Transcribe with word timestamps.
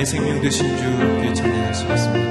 나의 0.00 0.06
생명 0.06 0.40
되신 0.40 0.76
주 0.78 0.84
함께 0.84 1.32
찬양하시겠습니다. 1.34 2.29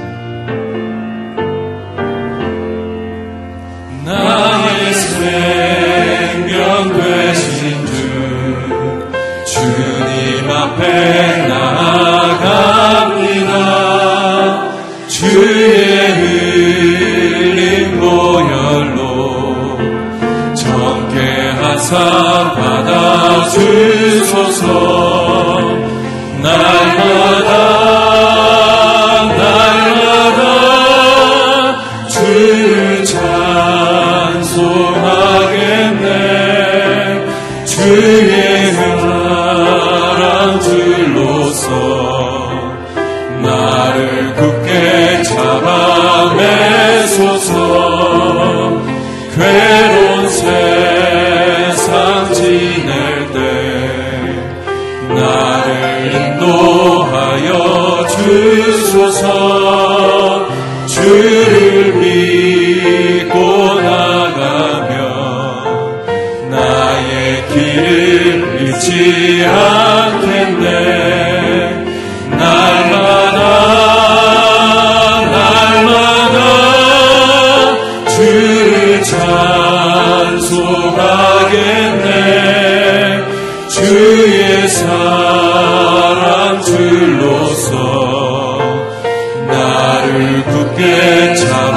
내자 90.80 91.69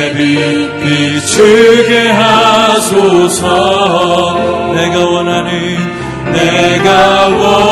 내 0.00 0.14
빛 0.14 0.80
비추게 0.80 2.08
하소서. 2.08 3.44
내가 4.74 5.04
원하는 5.04 5.76
내가 6.32 7.28
원하는 7.28 7.69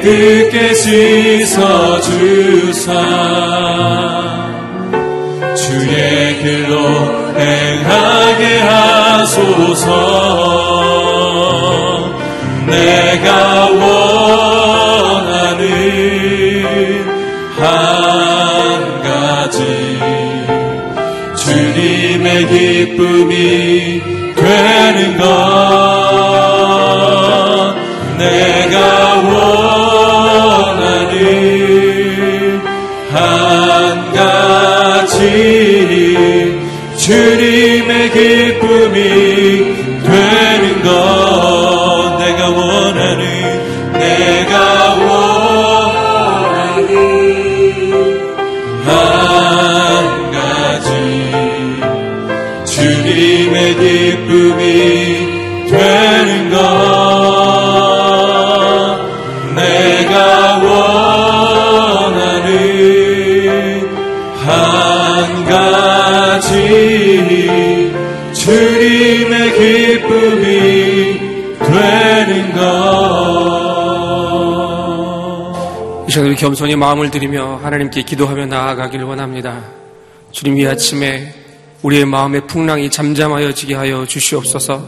깨끗게 0.00 0.74
씻어 0.74 2.00
주사. 2.00 2.92
주의 5.56 6.38
길로 6.38 6.78
행하게 7.36 8.58
하소서. 8.60 9.88
내가 12.66 13.66
원하는 13.70 15.64
한 17.58 19.02
가지. 19.02 19.58
주님의 21.36 22.46
기쁨이 22.46 24.02
되는 24.36 25.18
것 25.18 25.98
주님의 53.08 53.74
기쁨이 53.76 54.66
되는 55.70 56.50
것 56.50 56.58
내가 59.54 60.58
원하는 61.88 62.50
한 64.44 65.44
가지 65.46 66.52
주님의 68.34 69.52
기쁨이 69.54 71.18
되는 71.60 72.52
것 72.52 72.68
이 76.06 76.10
시간 76.10 76.26
우리 76.26 76.36
겸손히 76.36 76.74
마음을 76.76 77.10
드리며 77.10 77.60
하나님께 77.62 78.02
기도하며 78.02 78.46
나아가길 78.46 79.02
원합니다. 79.02 79.62
주님 80.32 80.58
이 80.58 80.66
아침에 80.66 81.34
우리의 81.82 82.04
마음의 82.06 82.46
풍랑이 82.46 82.90
잠잠하여지게 82.90 83.74
하여 83.74 84.04
주시옵소서. 84.06 84.84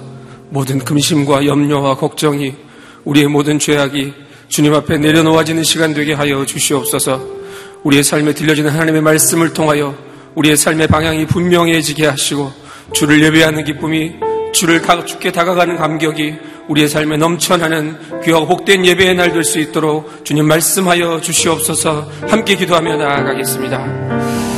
모든 0.51 0.79
근심과 0.81 1.47
염려와 1.47 1.97
걱정이 1.97 2.55
우리의 3.05 3.29
모든 3.29 3.59
죄악이 3.59 4.13
주님 4.49 4.75
앞에 4.75 4.99
내려놓아지는 4.99 5.63
시간 5.63 5.95
되게 5.95 6.13
하여 6.13 6.45
주시옵소서. 6.45 7.21
우리의 7.85 8.03
삶에 8.03 8.35
들려지는 8.35 8.71
하나님의 8.73 9.01
말씀을 9.03 9.53
통하여 9.53 9.95
우리의 10.35 10.57
삶의 10.57 10.89
방향이 10.89 11.27
분명해지게 11.27 12.07
하시고 12.07 12.53
주를 12.93 13.23
예배하는 13.23 13.65
기쁨이 13.65 14.13
주를 14.53 14.83
다, 14.83 15.05
죽게 15.05 15.31
다가가는 15.31 15.77
감격이 15.77 16.35
우리의 16.69 16.89
삶에 16.89 17.17
넘쳐나는 17.17 18.23
귀하고 18.25 18.47
복된 18.47 18.85
예배의 18.85 19.15
날 19.15 19.33
될 19.33 19.45
수 19.45 19.61
있도록 19.61 20.25
주님 20.25 20.47
말씀하여 20.47 21.21
주시옵소서. 21.21 22.11
함께 22.29 22.57
기도하며 22.57 22.97
나아가겠습니다. 22.97 24.50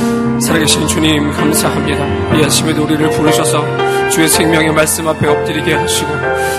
살아계신 0.43 0.85
주님 0.87 1.31
감사합니다. 1.31 2.35
이 2.35 2.43
아침에도 2.43 2.83
우리를 2.83 3.09
부르셔서 3.11 3.63
주의 4.09 4.27
생명의 4.27 4.73
말씀 4.73 5.07
앞에 5.07 5.25
엎드리게 5.25 5.73
하시고 5.73 6.09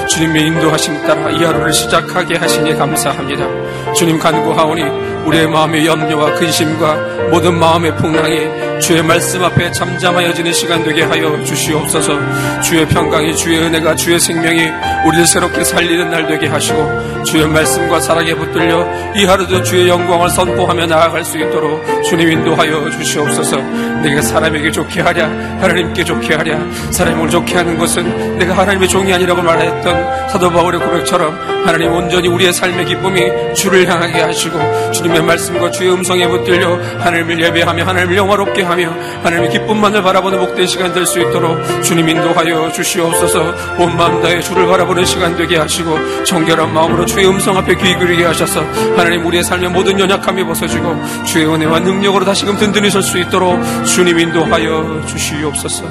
주님의 0.09 0.47
인도하심 0.47 1.07
따라 1.07 1.31
이 1.31 1.45
하루를 1.45 1.71
시작하게 1.71 2.39
하시니 2.39 2.75
감사합니다. 2.75 3.47
주님 3.93 4.19
간구하오니 4.19 4.83
우리의 5.27 5.49
마음의 5.49 5.87
염려와 5.87 6.35
근심과 6.35 7.15
모든 7.31 7.59
마음의 7.59 7.97
풍랑이 7.97 8.81
주의 8.81 9.03
말씀 9.03 9.43
앞에 9.43 9.73
잠잠하여 9.73 10.35
지는 10.35 10.53
시간 10.53 10.83
되게 10.85 11.03
하여 11.03 11.43
주시옵소서. 11.45 12.13
주의 12.61 12.87
평강이 12.87 13.35
주의 13.37 13.59
은혜가 13.59 13.95
주의 13.97 14.21
생명이 14.21 14.71
우리를 15.07 15.27
새롭게 15.27 15.65
살리는 15.65 16.11
날 16.11 16.27
되게 16.27 16.47
하시고 16.47 17.23
주의 17.25 17.47
말씀과 17.49 18.01
사랑에 18.01 18.35
붙들려 18.35 18.87
이 19.17 19.25
하루도 19.25 19.63
주의 19.63 19.89
영광을 19.89 20.29
선포하며 20.29 20.87
나아갈 20.87 21.25
수 21.25 21.39
있도록 21.39 21.83
주님 22.05 22.31
인도하여 22.31 22.91
주시옵소서. 22.91 23.57
내가 24.03 24.21
사람에게 24.21 24.71
좋게 24.71 25.01
하랴 25.01 25.27
하나님께 25.61 26.05
좋게 26.05 26.35
하랴 26.35 26.59
사람을 26.91 27.31
좋게 27.31 27.55
하는 27.57 27.79
것은 27.79 28.39
내가 28.39 28.59
하나님의 28.59 28.89
종이 28.89 29.13
아니라고 29.15 29.41
말했던 29.41 30.29
사도 30.29 30.51
바울의 30.51 30.81
고백처럼 30.81 31.35
하나님 31.65 31.91
온전히 31.93 32.29
우리의 32.29 32.53
삶의 32.53 32.85
기쁨이 32.85 33.55
주를 33.55 33.89
향하게 33.89 34.21
하시고 34.21 34.93
주님 34.93 35.14
의 35.15 35.23
말씀과 35.23 35.71
주의 35.71 35.93
음성에 35.93 36.27
붙들려 36.27 36.77
하나님을 36.99 37.41
예배하며 37.41 37.85
하나님을 37.85 38.17
영화롭게 38.17 38.63
하며 38.63 38.91
하나님의 39.23 39.51
기쁨만을 39.51 40.03
바라보는 40.03 40.39
복된 40.41 40.67
시간 40.67 40.93
될 40.93 41.07
수 41.07 41.21
있도록 41.21 41.59
주님 41.83 42.09
인도하여 42.09 42.73
주시옵소서. 42.73 43.55
온 43.79 43.97
마음 43.97 44.21
다해 44.23 44.41
주를 44.41 44.67
바라보는 44.67 45.05
시간 45.05 45.37
되게 45.37 45.57
하시고 45.57 46.25
정결한 46.25 46.73
마음으로 46.73 47.05
주의 47.07 47.27
음성 47.29 47.57
앞에 47.59 47.75
귀 47.77 47.97
기울이게 47.97 48.25
하셔서 48.25 48.61
하나님 48.97 49.25
우리의 49.27 49.45
삶의 49.45 49.71
모든 49.71 50.01
연약함이 50.01 50.45
벗어지고 50.45 50.97
주의 51.25 51.47
은혜와 51.47 51.81
능력으로 51.81 52.25
다시금 52.25 52.57
든든히 52.57 52.91
설 52.91 53.03
수 53.03 53.19
있도록 53.19 53.63
주님 53.85 54.19
인도하여 54.19 55.03
주시옵소서. 55.07 55.85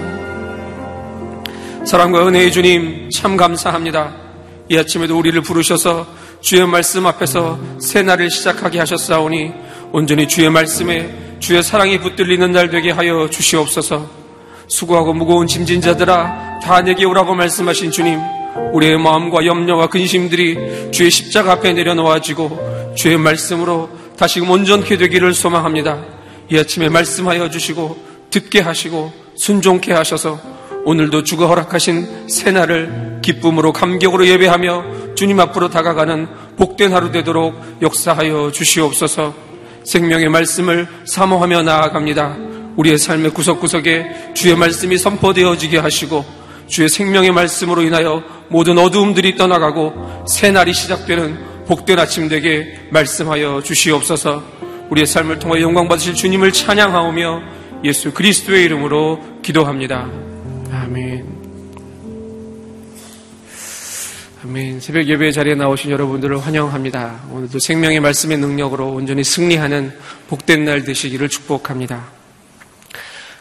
사랑과 1.85 2.27
은혜의 2.27 2.51
주님 2.51 3.09
참 3.13 3.37
감사합니다. 3.37 4.11
이 4.69 4.77
아침에도 4.77 5.17
우리를 5.17 5.39
부르셔서 5.41 6.07
주의 6.43 6.67
말씀 6.67 7.07
앞에서 7.07 7.57
새 7.79 8.03
날을 8.03 8.29
시작하게 8.29 8.77
하셨사오니 8.79 9.53
온전히 9.93 10.27
주의 10.27 10.49
말씀에 10.49 11.37
주의 11.39 11.63
사랑이 11.63 12.01
붙들리는 12.01 12.51
날 12.51 12.69
되게 12.69 12.91
하여 12.91 13.29
주시옵소서 13.29 14.09
수고하고 14.67 15.13
무거운 15.13 15.47
짐진 15.47 15.79
자들아 15.79 16.59
다 16.61 16.81
내게 16.81 17.05
오라고 17.05 17.33
말씀하신 17.33 17.91
주님 17.91 18.19
우리의 18.73 18.97
마음과 18.97 19.45
염려와 19.45 19.87
근심들이 19.87 20.91
주의 20.91 21.09
십자가 21.09 21.53
앞에 21.53 21.71
내려놓아지고 21.71 22.93
주의 22.97 23.17
말씀으로 23.17 23.89
다시금 24.17 24.49
온전케 24.49 24.97
되기를 24.97 25.33
소망합니다. 25.33 26.03
이 26.51 26.57
아침에 26.57 26.89
말씀하여 26.89 27.49
주시고 27.49 27.97
듣게 28.29 28.59
하시고 28.59 29.13
순종케 29.35 29.93
하셔서 29.93 30.52
오늘도 30.85 31.23
주가 31.23 31.47
허락하신 31.47 32.27
새날을 32.27 33.19
기쁨으로 33.21 33.71
감격으로 33.71 34.27
예배하며 34.27 35.15
주님 35.15 35.39
앞으로 35.39 35.69
다가가는 35.69 36.27
복된 36.57 36.91
하루 36.91 37.11
되도록 37.11 37.55
역사하여 37.81 38.51
주시옵소서 38.51 39.33
생명의 39.85 40.29
말씀을 40.29 40.87
사모하며 41.05 41.63
나아갑니다. 41.63 42.37
우리의 42.75 42.97
삶의 42.97 43.31
구석구석에 43.31 44.33
주의 44.33 44.55
말씀이 44.55 44.97
선포되어지게 44.97 45.77
하시고 45.77 46.25
주의 46.67 46.89
생명의 46.89 47.31
말씀으로 47.31 47.81
인하여 47.81 48.23
모든 48.49 48.77
어두움들이 48.77 49.35
떠나가고 49.35 50.25
새 50.27 50.51
날이 50.51 50.73
시작되는 50.73 51.65
복된 51.65 51.99
아침 51.99 52.27
되게 52.27 52.79
말씀하여 52.89 53.61
주시옵소서 53.63 54.43
우리의 54.89 55.05
삶을 55.05 55.39
통해 55.39 55.61
영광 55.61 55.87
받으실 55.87 56.13
주님을 56.13 56.51
찬양하오며 56.51 57.41
예수 57.83 58.13
그리스도의 58.13 58.65
이름으로 58.65 59.19
기도합니다. 59.41 60.32
아멘. 60.83 61.25
아멘. 64.43 64.81
새벽 64.81 65.05
예배 65.05 65.31
자리에 65.31 65.55
나오신 65.55 65.91
여러분들을 65.91 66.45
환영합니다. 66.45 67.21
오늘도 67.31 67.59
생명의 67.59 68.01
말씀의 68.01 68.37
능력으로 68.37 68.89
온전히 68.89 69.23
승리하는 69.23 69.97
복된 70.27 70.65
날 70.65 70.83
되시기를 70.83 71.29
축복합니다. 71.29 72.03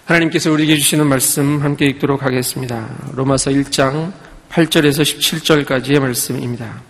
하나님께서 0.04 0.52
우리에게 0.52 0.76
주시는 0.76 1.08
말씀 1.08 1.62
함께 1.62 1.86
읽도록 1.86 2.22
하겠습니다. 2.22 2.88
로마서 3.12 3.50
1장 3.50 4.12
8절에서 4.48 5.02
17절까지의 5.02 5.98
말씀입니다. 5.98 6.80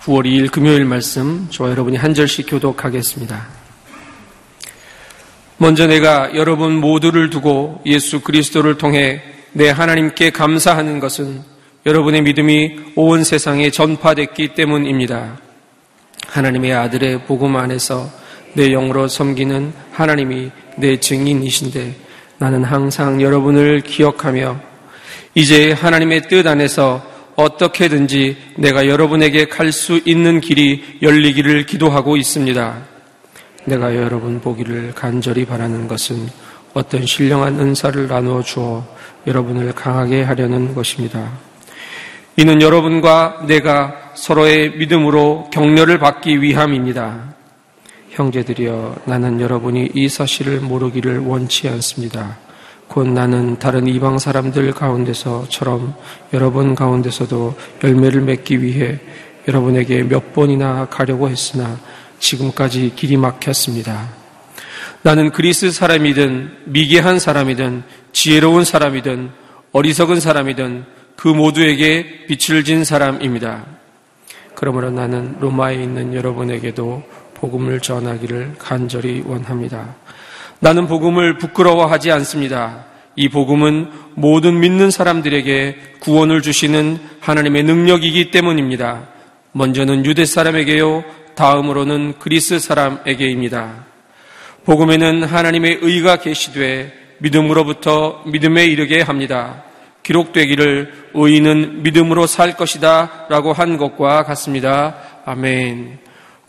9월 0.00 0.24
2일 0.24 0.50
금요일 0.50 0.84
말씀 0.84 1.46
저와 1.50 1.70
여러분이 1.70 1.96
한 1.96 2.12
절씩 2.12 2.46
교독하겠습니다. 2.48 3.65
먼저 5.58 5.86
내가 5.86 6.34
여러분 6.34 6.74
모두를 6.80 7.30
두고 7.30 7.80
예수 7.86 8.20
그리스도를 8.20 8.76
통해 8.76 9.22
내 9.52 9.70
하나님께 9.70 10.30
감사하는 10.30 11.00
것은 11.00 11.40
여러분의 11.86 12.22
믿음이 12.22 12.78
온 12.94 13.24
세상에 13.24 13.70
전파됐기 13.70 14.48
때문입니다. 14.48 15.38
하나님의 16.26 16.74
아들의 16.74 17.24
복음 17.24 17.56
안에서 17.56 18.10
내 18.52 18.68
영으로 18.70 19.08
섬기는 19.08 19.72
하나님이 19.92 20.50
내 20.76 20.98
증인이신데 20.98 21.94
나는 22.38 22.64
항상 22.64 23.22
여러분을 23.22 23.80
기억하며 23.80 24.60
이제 25.34 25.72
하나님의 25.72 26.28
뜻 26.28 26.46
안에서 26.46 27.02
어떻게든지 27.36 28.36
내가 28.56 28.88
여러분에게 28.88 29.46
갈 29.46 29.72
수 29.72 30.00
있는 30.04 30.40
길이 30.40 30.98
열리기를 31.00 31.64
기도하고 31.64 32.16
있습니다. 32.16 32.95
내가 33.66 33.94
여러분 33.96 34.40
보기를 34.40 34.92
간절히 34.94 35.44
바라는 35.44 35.88
것은 35.88 36.28
어떤 36.72 37.04
신령한 37.04 37.58
은사를 37.58 38.06
나누어 38.06 38.42
주어 38.42 38.86
여러분을 39.26 39.72
강하게 39.72 40.22
하려는 40.22 40.74
것입니다. 40.74 41.32
이는 42.36 42.62
여러분과 42.62 43.44
내가 43.46 44.12
서로의 44.14 44.76
믿음으로 44.76 45.50
격려를 45.52 45.98
받기 45.98 46.40
위함입니다. 46.42 47.34
형제들이여 48.10 48.96
나는 49.04 49.40
여러분이 49.40 49.90
이 49.94 50.08
사실을 50.08 50.60
모르기를 50.60 51.18
원치 51.20 51.68
않습니다. 51.68 52.38
곧 52.86 53.08
나는 53.08 53.58
다른 53.58 53.88
이방 53.88 54.18
사람들 54.18 54.72
가운데서처럼 54.72 55.94
여러분 56.32 56.74
가운데서도 56.74 57.54
열매를 57.82 58.20
맺기 58.20 58.62
위해 58.62 59.00
여러분에게 59.48 60.04
몇 60.04 60.32
번이나 60.32 60.86
가려고 60.86 61.28
했으나 61.28 61.78
지금까지 62.18 62.92
길이 62.96 63.16
막혔습니다. 63.16 64.08
나는 65.02 65.30
그리스 65.30 65.70
사람이든 65.70 66.64
미개한 66.64 67.18
사람이든 67.18 67.84
지혜로운 68.12 68.64
사람이든 68.64 69.30
어리석은 69.72 70.20
사람이든 70.20 70.84
그 71.16 71.28
모두에게 71.28 72.26
빛을 72.26 72.64
진 72.64 72.84
사람입니다. 72.84 73.64
그러므로 74.54 74.90
나는 74.90 75.36
로마에 75.38 75.74
있는 75.74 76.14
여러분에게도 76.14 77.02
복음을 77.34 77.80
전하기를 77.80 78.54
간절히 78.58 79.22
원합니다. 79.24 79.94
나는 80.60 80.86
복음을 80.86 81.38
부끄러워하지 81.38 82.10
않습니다. 82.12 82.86
이 83.14 83.28
복음은 83.28 83.90
모든 84.14 84.60
믿는 84.60 84.90
사람들에게 84.90 85.76
구원을 86.00 86.42
주시는 86.42 86.98
하나님의 87.20 87.64
능력이기 87.64 88.30
때문입니다. 88.30 89.08
먼저는 89.52 90.04
유대 90.04 90.24
사람에게요, 90.24 91.04
다음으로는 91.36 92.18
그리스 92.18 92.58
사람에게입니다. 92.58 93.84
복음에는 94.64 95.22
하나님의 95.22 95.78
의가 95.82 96.16
계시되 96.16 96.92
믿음으로부터 97.18 98.24
믿음에 98.26 98.66
이르게 98.66 99.00
합니다. 99.00 99.62
기록되기를 100.02 101.10
의인은 101.14 101.82
믿음으로 101.82 102.26
살 102.26 102.56
것이다 102.56 103.26
라고 103.28 103.52
한 103.52 103.76
것과 103.76 104.24
같습니다. 104.24 104.96
아멘. 105.24 105.98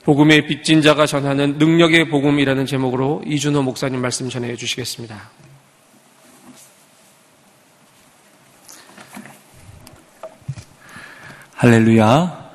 복음의 0.03 0.47
빚진 0.47 0.81
자가 0.81 1.05
전하는 1.05 1.57
능력의 1.57 2.09
복음이라는 2.09 2.65
제목으로 2.65 3.23
이준호 3.25 3.63
목사님 3.63 3.99
말씀 3.99 4.29
전해 4.29 4.55
주시겠습니다. 4.55 5.29
할렐루야. 11.55 12.47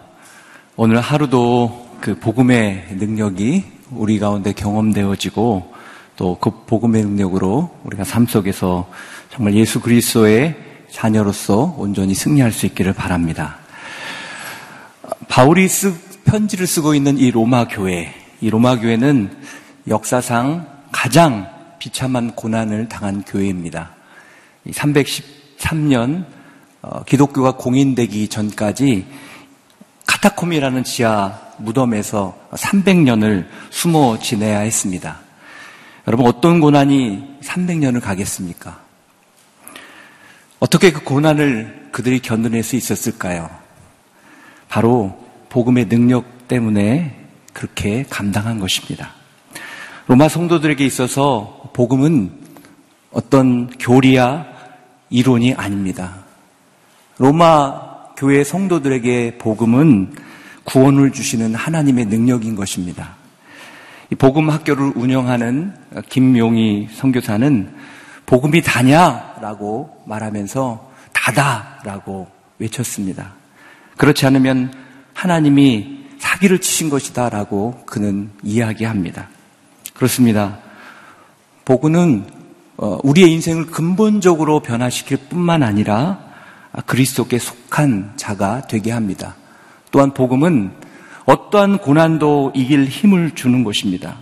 오늘 0.77 1.01
하루도 1.01 1.82
그 2.03 2.19
복음의 2.19 2.89
능력이 2.99 3.65
우리 3.93 4.19
가운데 4.19 4.53
경험되어지고 4.53 5.73
또 6.17 6.37
그 6.41 6.51
복음의 6.67 7.05
능력으로 7.05 7.71
우리가 7.85 8.03
삶 8.03 8.27
속에서 8.27 8.91
정말 9.31 9.55
예수 9.55 9.81
그리스도의 9.81 10.57
자녀로서 10.91 11.77
온전히 11.79 12.15
승리할 12.15 12.51
수 12.51 12.67
있기를 12.67 12.93
바랍니다. 12.93 13.57
바울이 15.29 15.69
쓰, 15.69 15.95
편지를 16.25 16.67
쓰고 16.67 16.95
있는 16.97 17.19
이 17.19 17.31
로마 17.31 17.69
교회, 17.69 18.13
이 18.41 18.51
로마 18.51 18.81
교회는 18.81 19.31
역사상 19.87 20.67
가장 20.91 21.49
비참한 21.79 22.35
고난을 22.35 22.89
당한 22.89 23.23
교회입니다. 23.23 23.93
313년 24.67 26.27
어, 26.83 27.05
기독교가 27.05 27.53
공인되기 27.53 28.27
전까지 28.27 29.07
카타콤이라는 30.23 30.85
지하 30.85 31.37
무덤에서 31.59 32.37
300년을 32.52 33.47
숨어 33.71 34.21
지내야 34.21 34.61
했습니다. 34.61 35.19
여러분 36.07 36.26
어떤 36.26 36.61
고난이 36.61 37.38
300년을 37.43 38.00
가겠습니까? 38.00 38.81
어떻게 40.61 40.93
그 40.93 41.02
고난을 41.02 41.88
그들이 41.91 42.21
견뎌낼 42.21 42.62
수 42.62 42.76
있었을까요? 42.76 43.50
바로 44.69 45.19
복음의 45.49 45.88
능력 45.88 46.47
때문에 46.47 47.19
그렇게 47.52 48.05
감당한 48.09 48.61
것입니다. 48.61 49.11
로마 50.07 50.29
성도들에게 50.29 50.87
있어서 50.87 51.71
복음은 51.73 52.31
어떤 53.11 53.69
교리야 53.71 54.47
이론이 55.11 55.55
아닙니다. 55.55 56.14
로마 57.19 57.92
교회 58.23 58.45
성도들에게 58.45 59.38
복음은 59.38 60.12
구원을 60.62 61.11
주시는 61.11 61.57
하나님의 61.57 62.05
능력인 62.05 62.55
것입니다. 62.55 63.17
이 64.12 64.14
복음 64.14 64.49
학교를 64.49 64.93
운영하는 64.95 65.75
김용희 66.09 66.87
선교사는 66.93 67.75
복음이 68.25 68.62
다냐라고 68.62 70.05
말하면서 70.07 70.93
다다라고 71.12 72.29
외쳤습니다. 72.61 73.33
그렇지 73.97 74.25
않으면 74.25 74.73
하나님이 75.14 76.05
사기를 76.21 76.61
치신 76.61 76.91
것이다라고 76.91 77.83
그는 77.87 78.31
이야기합니다. 78.45 79.31
그렇습니다. 79.95 80.59
복음은 81.64 82.26
어, 82.76 83.00
우리의 83.02 83.33
인생을 83.33 83.67
근본적으로 83.67 84.61
변화시킬 84.61 85.17
뿐만 85.29 85.64
아니라 85.64 86.32
그리스도께 86.87 87.38
속한 87.38 88.14
자가 88.17 88.62
되게 88.62 88.91
합니다. 88.91 89.37
또한 89.91 90.14
복음은 90.14 90.73
어떠한 91.26 91.79
고난도 91.79 92.52
이길 92.55 92.87
힘을 92.87 93.33
주는 93.35 93.62
것입니다. 93.62 94.17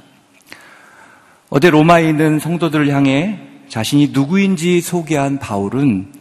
어제 1.49 1.71
로마에 1.71 2.09
있는 2.09 2.39
성도들을 2.39 2.89
향해 2.89 3.41
자신이 3.69 4.09
누구인지 4.13 4.81
소개한 4.81 5.39
바울은 5.39 6.13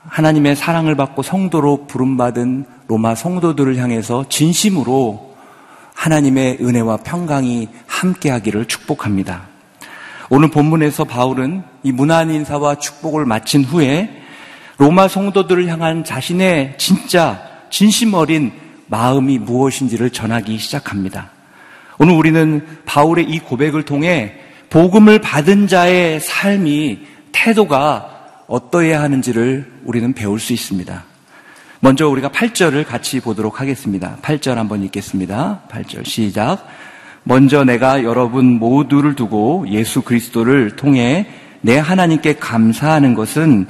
하나님의 0.00 0.56
사랑을 0.56 0.94
받고 0.94 1.22
성도로 1.22 1.86
부름받은 1.86 2.64
로마 2.86 3.14
성도들을 3.14 3.76
향해서 3.76 4.28
진심으로 4.28 5.36
하나님의 5.94 6.58
은혜와 6.60 6.98
평강이 6.98 7.68
함께하기를 7.86 8.66
축복합니다. 8.66 9.48
오늘 10.30 10.50
본문에서 10.50 11.04
바울은 11.04 11.62
이 11.82 11.92
문안 11.92 12.30
인사와 12.30 12.76
축복을 12.76 13.26
마친 13.26 13.64
후에 13.64 14.17
로마 14.78 15.08
성도들을 15.08 15.66
향한 15.66 16.04
자신의 16.04 16.74
진짜 16.78 17.42
진심 17.68 18.14
어린 18.14 18.52
마음이 18.86 19.38
무엇인지를 19.38 20.10
전하기 20.10 20.56
시작합니다. 20.58 21.30
오늘 21.98 22.14
우리는 22.14 22.64
바울의 22.86 23.24
이 23.28 23.40
고백을 23.40 23.82
통해 23.82 24.36
복음을 24.70 25.20
받은 25.20 25.66
자의 25.66 26.20
삶이 26.20 27.00
태도가 27.32 28.44
어떠해야 28.46 29.02
하는지를 29.02 29.70
우리는 29.84 30.12
배울 30.12 30.38
수 30.38 30.52
있습니다. 30.52 31.04
먼저 31.80 32.08
우리가 32.08 32.28
8절을 32.28 32.86
같이 32.86 33.20
보도록 33.20 33.60
하겠습니다. 33.60 34.16
8절 34.22 34.54
한번 34.54 34.84
읽겠습니다. 34.84 35.62
8절 35.70 36.06
시작. 36.06 36.66
먼저 37.24 37.64
내가 37.64 38.04
여러분 38.04 38.58
모두를 38.58 39.16
두고 39.16 39.66
예수 39.68 40.02
그리스도를 40.02 40.76
통해 40.76 41.26
내 41.60 41.78
하나님께 41.78 42.36
감사하는 42.36 43.14
것은 43.14 43.66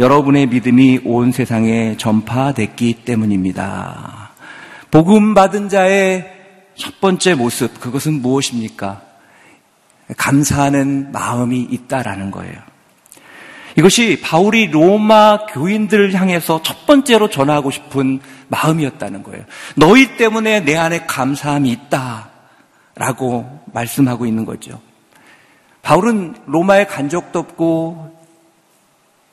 여러분의 0.00 0.46
믿음이 0.46 1.02
온 1.04 1.30
세상에 1.30 1.98
전파됐기 1.98 3.04
때문입니다. 3.04 4.30
복음 4.90 5.34
받은 5.34 5.68
자의 5.68 6.26
첫 6.74 7.02
번째 7.02 7.34
모습, 7.34 7.78
그것은 7.78 8.22
무엇입니까? 8.22 9.02
감사하는 10.16 11.12
마음이 11.12 11.60
있다라는 11.70 12.30
거예요. 12.30 12.54
이것이 13.76 14.22
바울이 14.22 14.68
로마 14.68 15.44
교인들을 15.44 16.14
향해서 16.14 16.62
첫 16.62 16.86
번째로 16.86 17.28
전하고 17.28 17.70
싶은 17.70 18.20
마음이었다는 18.48 19.22
거예요. 19.22 19.44
너희 19.76 20.16
때문에 20.16 20.60
내 20.60 20.78
안에 20.78 21.04
감사함이 21.04 21.70
있다. 21.70 22.30
라고 22.94 23.60
말씀하고 23.74 24.24
있는 24.24 24.46
거죠. 24.46 24.80
바울은 25.82 26.36
로마에 26.46 26.86
간 26.86 27.10
적도 27.10 27.38
없고 27.38 28.19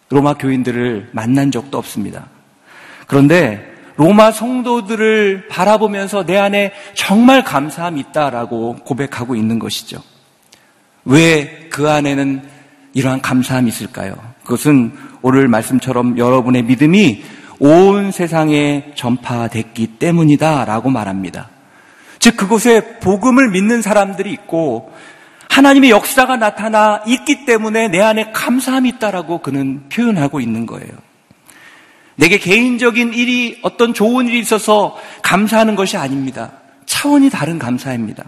로마 0.09 0.33
교인들을 0.33 1.09
만난 1.11 1.51
적도 1.51 1.77
없습니다. 1.77 2.27
그런데 3.07 3.65
로마 3.95 4.31
성도들을 4.31 5.47
바라보면서 5.49 6.25
내 6.25 6.37
안에 6.37 6.71
정말 6.93 7.43
감사함이 7.43 7.99
있다라고 7.99 8.77
고백하고 8.85 9.35
있는 9.35 9.59
것이죠. 9.59 10.01
왜 11.05 11.67
그 11.77 11.87
안에는 11.87 12.41
이러한 12.95 13.21
감사함이 13.21 13.69
있을까요? 13.69 14.15
그것은 14.43 14.93
오늘 15.21 15.47
말씀처럼 15.47 16.17
여러분의 16.17 16.63
믿음이 16.63 17.23
온 17.59 18.11
세상에 18.11 18.93
전파됐기 18.95 19.99
때문이다라고 19.99 20.89
말합니다. 20.89 21.49
즉 22.17 22.35
그곳에 22.35 22.97
복음을 22.99 23.51
믿는 23.51 23.83
사람들이 23.83 24.31
있고 24.31 24.91
하나님의 25.57 25.89
역사가 25.89 26.37
나타나 26.37 27.01
있기 27.07 27.45
때문에 27.45 27.87
내 27.87 27.99
안에 27.99 28.31
감사함이 28.31 28.89
있다라고 28.89 29.39
그는 29.39 29.89
표현하고 29.89 30.39
있는 30.39 30.67
거예요. 30.67 30.91
내게 32.15 32.37
개인적인 32.37 33.15
일이 33.15 33.57
어떤 33.63 33.95
좋은 33.95 34.27
일이 34.27 34.37
있어서 34.37 34.95
감사하는 35.23 35.75
것이 35.75 35.97
아닙니다. 35.97 36.51
차원이 36.85 37.31
다른 37.31 37.57
감사입니다. 37.57 38.23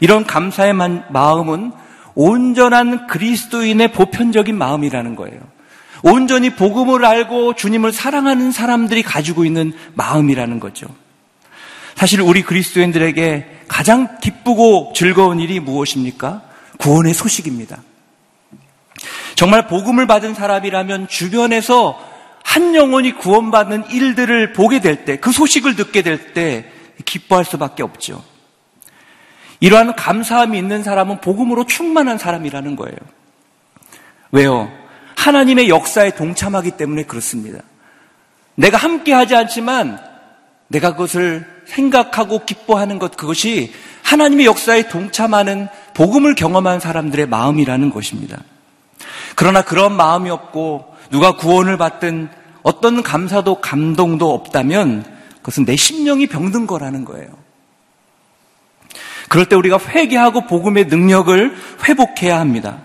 이런 0.00 0.24
감사의 0.24 0.74
마음은 0.74 1.70
온전한 2.16 3.06
그리스도인의 3.06 3.92
보편적인 3.92 4.58
마음이라는 4.58 5.14
거예요. 5.14 5.38
온전히 6.02 6.50
복음을 6.56 7.04
알고 7.04 7.54
주님을 7.54 7.92
사랑하는 7.92 8.50
사람들이 8.50 9.04
가지고 9.04 9.44
있는 9.44 9.72
마음이라는 9.94 10.58
거죠. 10.58 10.88
사실 11.96 12.20
우리 12.20 12.42
그리스도인들에게 12.42 13.64
가장 13.68 14.18
기쁘고 14.20 14.92
즐거운 14.94 15.40
일이 15.40 15.60
무엇입니까? 15.60 16.42
구원의 16.78 17.14
소식입니다. 17.14 17.78
정말 19.34 19.66
복음을 19.66 20.06
받은 20.06 20.34
사람이라면 20.34 21.08
주변에서 21.08 21.98
한 22.44 22.74
영혼이 22.74 23.12
구원받는 23.12 23.90
일들을 23.90 24.52
보게 24.52 24.80
될 24.80 25.04
때, 25.04 25.16
그 25.16 25.32
소식을 25.32 25.76
듣게 25.76 26.02
될 26.02 26.32
때 26.34 26.66
기뻐할 27.04 27.44
수밖에 27.44 27.82
없죠. 27.82 28.22
이러한 29.60 29.94
감사함이 29.94 30.58
있는 30.58 30.82
사람은 30.82 31.20
복음으로 31.20 31.66
충만한 31.66 32.18
사람이라는 32.18 32.76
거예요. 32.76 32.96
왜요? 34.32 34.72
하나님의 35.16 35.68
역사에 35.68 36.10
동참하기 36.16 36.72
때문에 36.72 37.04
그렇습니다. 37.04 37.60
내가 38.56 38.76
함께 38.76 39.12
하지 39.12 39.36
않지만 39.36 40.00
내가 40.68 40.92
그것을 40.92 41.46
생각하고 41.66 42.44
기뻐하는 42.44 42.98
것, 42.98 43.16
그것이 43.16 43.72
하나님의 44.02 44.46
역사에 44.46 44.88
동참하는 44.88 45.68
복음을 45.94 46.34
경험한 46.34 46.80
사람들의 46.80 47.26
마음이라는 47.26 47.90
것입니다. 47.90 48.42
그러나 49.36 49.62
그런 49.62 49.96
마음이 49.96 50.30
없고 50.30 50.94
누가 51.10 51.36
구원을 51.36 51.76
받든 51.76 52.28
어떤 52.62 53.02
감사도 53.02 53.60
감동도 53.60 54.32
없다면 54.32 55.04
그것은 55.36 55.64
내 55.64 55.76
심령이 55.76 56.26
병든 56.28 56.66
거라는 56.66 57.04
거예요. 57.04 57.28
그럴 59.28 59.46
때 59.46 59.56
우리가 59.56 59.78
회개하고 59.78 60.46
복음의 60.46 60.86
능력을 60.86 61.56
회복해야 61.88 62.38
합니다. 62.38 62.82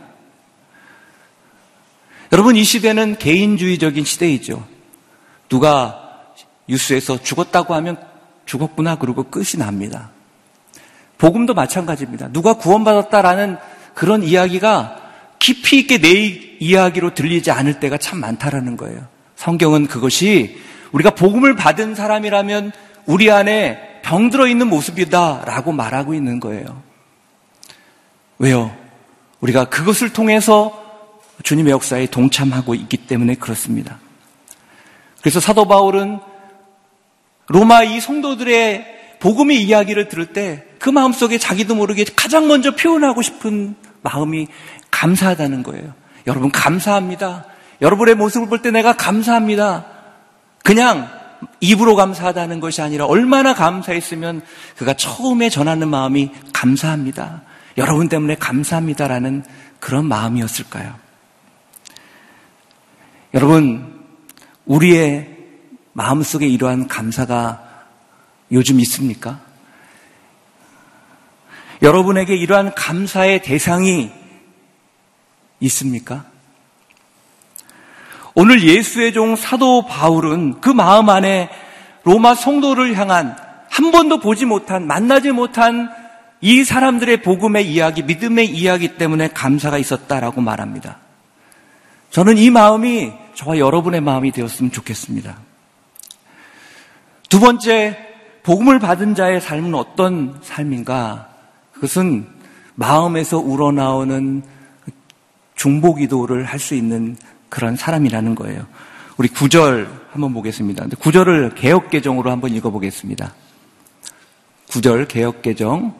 여러분, 2.31 2.55
이 2.55 2.63
시대는 2.63 3.17
개인주의적인 3.17 4.03
시대이죠. 4.03 4.65
누가 5.49 5.99
뉴스에서 6.67 7.21
죽었다고 7.21 7.73
하면 7.75 7.97
죽었구나 8.47 8.95
그러고 8.95 9.23
끝이 9.23 9.59
납니다. 9.59 10.09
복음도 11.19 11.53
마찬가지입니다. 11.53 12.29
누가 12.31 12.53
구원받았다라는 12.53 13.57
그런 13.93 14.23
이야기가 14.23 15.01
깊이 15.37 15.79
있게 15.79 15.99
내 15.99 16.09
이야기로 16.59 17.13
들리지 17.13 17.51
않을 17.51 17.79
때가 17.79 17.97
참 17.97 18.19
많다라는 18.19 18.77
거예요. 18.77 19.05
성경은 19.35 19.87
그것이 19.87 20.59
우리가 20.91 21.11
복음을 21.11 21.55
받은 21.55 21.93
사람이라면 21.93 22.71
우리 23.05 23.29
안에 23.29 24.01
병들어 24.03 24.47
있는 24.47 24.67
모습이다라고 24.67 25.71
말하고 25.71 26.13
있는 26.13 26.39
거예요. 26.39 26.81
왜요? 28.39 28.75
우리가 29.41 29.65
그것을 29.65 30.13
통해서 30.13 30.83
주님의 31.43 31.71
역사에 31.71 32.07
동참하고 32.07 32.73
있기 32.75 32.97
때문에 32.97 33.35
그렇습니다. 33.35 33.99
그래서 35.21 35.39
사도 35.39 35.67
바울은 35.67 36.19
로마 37.47 37.83
이 37.83 37.99
성도들의 37.99 39.17
복음의 39.19 39.63
이야기를 39.63 40.07
들을 40.09 40.27
때 40.27 40.67
그 40.79 40.89
마음속에 40.89 41.37
자기도 41.37 41.75
모르게 41.75 42.05
가장 42.15 42.47
먼저 42.47 42.75
표현하고 42.75 43.21
싶은 43.21 43.75
마음이 44.01 44.47
감사하다는 44.91 45.63
거예요. 45.63 45.93
여러분 46.25 46.51
감사합니다. 46.51 47.45
여러분의 47.81 48.15
모습을 48.15 48.47
볼 48.47 48.61
때 48.61 48.71
내가 48.71 48.93
감사합니다. 48.93 49.85
그냥 50.63 51.09
입으로 51.59 51.95
감사하다는 51.95 52.59
것이 52.59 52.81
아니라 52.81 53.05
얼마나 53.05 53.53
감사했으면 53.53 54.41
그가 54.77 54.93
처음에 54.93 55.49
전하는 55.49 55.87
마음이 55.89 56.31
감사합니다. 56.53 57.43
여러분 57.77 58.09
때문에 58.09 58.35
감사합니다라는 58.35 59.43
그런 59.79 60.05
마음이었을까요? 60.05 60.95
여러분, 63.33 64.03
우리의 64.65 65.36
마음속에 65.97 66.47
이러한 66.47 66.87
감사가 66.87 67.59
요즘 68.51 68.79
있습니까? 68.81 69.39
여러분에게 71.81 72.35
이러한 72.35 72.75
감사의 72.75 73.41
대상이 73.41 74.11
있습니까? 75.59 76.25
오늘 78.35 78.61
예수의 78.61 79.11
종 79.13 79.35
사도 79.35 79.87
바울은 79.87 80.61
그 80.61 80.69
마음 80.69 81.09
안에 81.09 81.49
로마 82.03 82.35
성도를 82.35 82.95
향한 82.95 83.35
한 83.67 83.91
번도 83.91 84.19
보지 84.19 84.45
못한, 84.45 84.85
만나지 84.85 85.31
못한 85.31 85.89
이 86.41 86.63
사람들의 86.63 87.23
복음의 87.23 87.67
이야기, 87.67 88.03
믿음의 88.03 88.45
이야기 88.51 88.97
때문에 88.97 89.29
감사가 89.29 89.79
있었다라고 89.79 90.41
말합니다. 90.41 90.99
저는 92.11 92.37
이 92.37 92.51
마음이 92.51 93.13
저와 93.33 93.57
여러분의 93.57 94.01
마음이 94.01 94.31
되었으면 94.31 94.71
좋겠습니다. 94.71 95.46
두 97.29 97.39
번째, 97.39 97.97
복음을 98.43 98.79
받은 98.79 99.15
자의 99.15 99.41
삶은 99.41 99.75
어떤 99.75 100.39
삶인가? 100.41 101.29
그것은 101.73 102.25
마음에서 102.75 103.37
우러나오는 103.39 104.43
중보 105.55 105.95
기도를 105.95 106.45
할 106.45 106.59
수 106.59 106.75
있는 106.75 107.17
그런 107.49 107.75
사람이라는 107.75 108.35
거예요. 108.35 108.65
우리 109.17 109.27
구절 109.27 109.89
한번 110.11 110.33
보겠습니다. 110.33 110.85
구절을 110.99 111.55
개혁 111.55 111.89
개정으로 111.89 112.29
한번 112.31 112.51
읽어 112.53 112.69
보겠습니다. 112.69 113.33
구절 114.69 115.07
개혁 115.07 115.41
개정. 115.41 115.95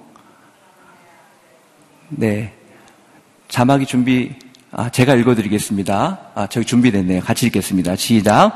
네. 2.10 2.54
자막이 3.47 3.86
준비, 3.86 4.36
아, 4.71 4.89
제가 4.89 5.15
읽어 5.15 5.36
드리겠습니다. 5.36 6.19
아, 6.36 6.47
저기 6.47 6.65
준비됐네요. 6.65 7.21
같이 7.21 7.47
읽겠습니다. 7.47 7.95
시작. 7.95 8.54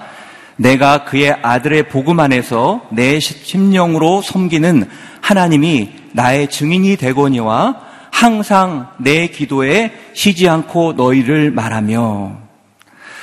내가 0.57 1.05
그의 1.05 1.31
아들의 1.41 1.89
복음 1.89 2.19
안에서 2.19 2.87
내 2.91 3.19
심령으로 3.19 4.21
섬기는 4.21 4.87
하나님이 5.21 5.89
나의 6.13 6.49
증인이 6.49 6.97
되거니와 6.97 7.81
항상 8.11 8.89
내 8.99 9.27
기도에 9.27 9.91
쉬지 10.13 10.47
않고 10.47 10.93
너희를 10.93 11.51
말하며 11.51 12.37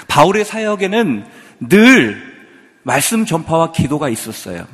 바울의 0.08 0.44
사역에는 0.44 1.24
늘 1.68 2.28
말씀 2.82 3.26
전파와 3.26 3.72
기도가 3.72 4.08
있었어요. 4.08 4.64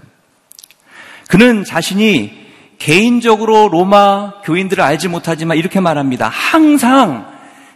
그는 1.29 1.65
자신이 1.65 2.45
개인적으로 2.79 3.69
로마 3.69 4.41
교인들을 4.45 4.83
알지 4.83 5.09
못하지만 5.09 5.57
이렇게 5.57 5.81
말합니다. 5.81 6.29
항상 6.29 7.27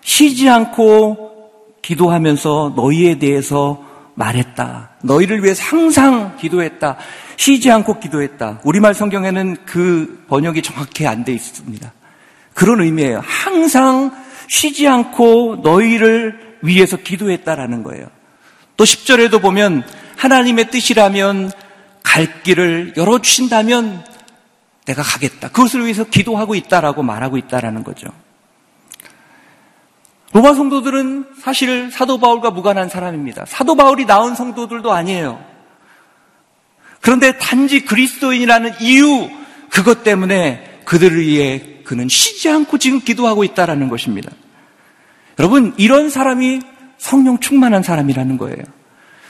쉬지 0.03 0.49
않고 0.49 1.51
기도하면서 1.83 2.75
너희에 2.77 3.19
대해서 3.19 3.83
말했다. 4.19 4.91
너희를 5.03 5.45
위해서 5.45 5.63
항상 5.63 6.37
기도했다. 6.37 6.97
쉬지 7.37 7.71
않고 7.71 8.01
기도했다. 8.01 8.61
우리말 8.65 8.93
성경에는 8.95 9.59
그 9.65 10.25
번역이 10.29 10.63
정확히 10.63 11.07
안 11.07 11.25
돼 11.25 11.33
있습니다. 11.33 11.93
그런 12.53 12.81
의미예요. 12.81 13.23
항상 13.25 14.13
쉬지 14.49 14.89
않고 14.89 15.61
너희를 15.63 16.57
위해서 16.63 16.97
기도했다라는 16.97 17.85
거예요. 17.85 18.09
또 18.77 18.85
10절에도 18.85 19.41
보면 19.41 19.85
하나님의 20.17 20.71
뜻이라면 20.71 21.53
갈 22.03 22.43
길을 22.43 22.95
열어주신다면 22.97 24.05
내가 24.87 25.03
가겠다. 25.03 25.49
그것을 25.49 25.85
위해서 25.85 26.03
기도하고 26.05 26.57
있다라고 26.57 27.03
말하고 27.05 27.37
있다라는 27.37 27.85
거죠. 27.85 28.09
로마 30.33 30.55
성도들은 30.55 31.27
사실 31.41 31.91
사도 31.91 32.19
바울과 32.19 32.51
무관한 32.51 32.89
사람입니다. 32.89 33.47
사도 33.47 33.75
바울이 33.75 34.05
낳은 34.05 34.35
성도들도 34.35 34.93
아니에요. 34.93 35.43
그런데 37.01 37.39
단지 37.39 37.85
그리스도인이라는 37.85 38.73
이유, 38.81 39.31
그것 39.71 40.03
때문에 40.03 40.81
그들을 40.85 41.21
위해 41.27 41.81
그는 41.85 42.09
쉬지 42.09 42.51
않고 42.51 42.79
지금 42.79 43.01
기도하고 43.01 43.45
있다라는 43.45 43.89
것입니다. 43.89 44.31
여러분, 45.39 45.73
이런 45.79 46.11
사람이 46.11 46.61
성령 46.99 47.39
충만한 47.39 47.83
사람이라는 47.83 48.37
거예요. 48.39 48.63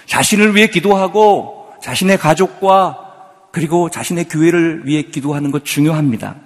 자신을 0.07 0.57
위해 0.57 0.69
기도하고 0.69 1.75
자신의 1.83 2.19
가족과 2.19 3.05
그리고 3.53 3.91
자신의 3.91 4.29
교회를 4.29 4.83
위해 4.87 5.03
기도하는 5.03 5.51
것 5.51 5.65
중요합니다. 5.65 6.37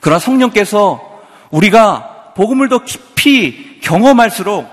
그러나 0.00 0.18
성령께서 0.18 1.20
우리가 1.50 2.32
복음을 2.36 2.68
더 2.68 2.84
깊이 2.84 3.69
경험할수록 3.80 4.68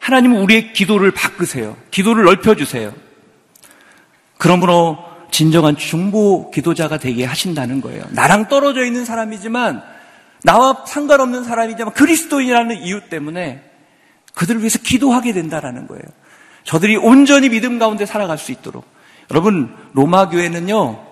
하나님은 0.00 0.40
우리의 0.40 0.72
기도를 0.72 1.10
바꾸세요. 1.10 1.76
기도를 1.90 2.24
넓혀주세요. 2.24 2.92
그러므로 4.38 4.98
진정한 5.30 5.76
중보 5.76 6.50
기도자가 6.50 6.98
되게 6.98 7.24
하신다는 7.24 7.80
거예요. 7.80 8.04
나랑 8.10 8.48
떨어져 8.48 8.84
있는 8.84 9.04
사람이지만 9.04 9.82
나와 10.44 10.84
상관없는 10.86 11.44
사람이지만 11.44 11.92
그리스도인이라는 11.94 12.82
이유 12.82 13.08
때문에 13.08 13.62
그들을 14.34 14.60
위해서 14.60 14.78
기도하게 14.78 15.32
된다라는 15.32 15.86
거예요. 15.88 16.04
저들이 16.64 16.96
온전히 16.96 17.48
믿음 17.48 17.78
가운데 17.78 18.06
살아갈 18.06 18.38
수 18.38 18.52
있도록. 18.52 18.84
여러분, 19.30 19.74
로마 19.94 20.28
교회는요, 20.28 21.04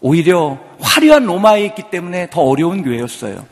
오히려 0.00 0.58
화려한 0.80 1.24
로마에 1.24 1.64
있기 1.66 1.84
때문에 1.90 2.28
더 2.30 2.42
어려운 2.42 2.82
교회였어요. 2.82 3.46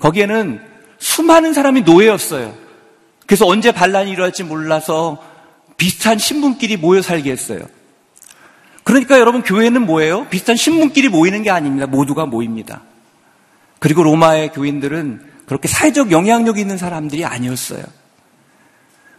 거기에는 0.00 0.60
수많은 0.98 1.52
사람이 1.52 1.82
노예였어요. 1.82 2.54
그래서 3.26 3.46
언제 3.46 3.72
반란이 3.72 4.10
일어날지 4.10 4.44
몰라서 4.44 5.22
비슷한 5.76 6.18
신분끼리 6.18 6.76
모여 6.76 7.02
살게 7.02 7.30
했어요. 7.30 7.60
그러니까 8.84 9.18
여러분 9.18 9.42
교회는 9.42 9.84
뭐예요? 9.84 10.26
비슷한 10.28 10.56
신분끼리 10.56 11.08
모이는 11.08 11.42
게 11.42 11.50
아닙니다. 11.50 11.86
모두가 11.86 12.26
모입니다. 12.26 12.82
그리고 13.78 14.02
로마의 14.02 14.52
교인들은 14.52 15.20
그렇게 15.46 15.68
사회적 15.68 16.10
영향력이 16.10 16.60
있는 16.60 16.78
사람들이 16.78 17.24
아니었어요. 17.24 17.82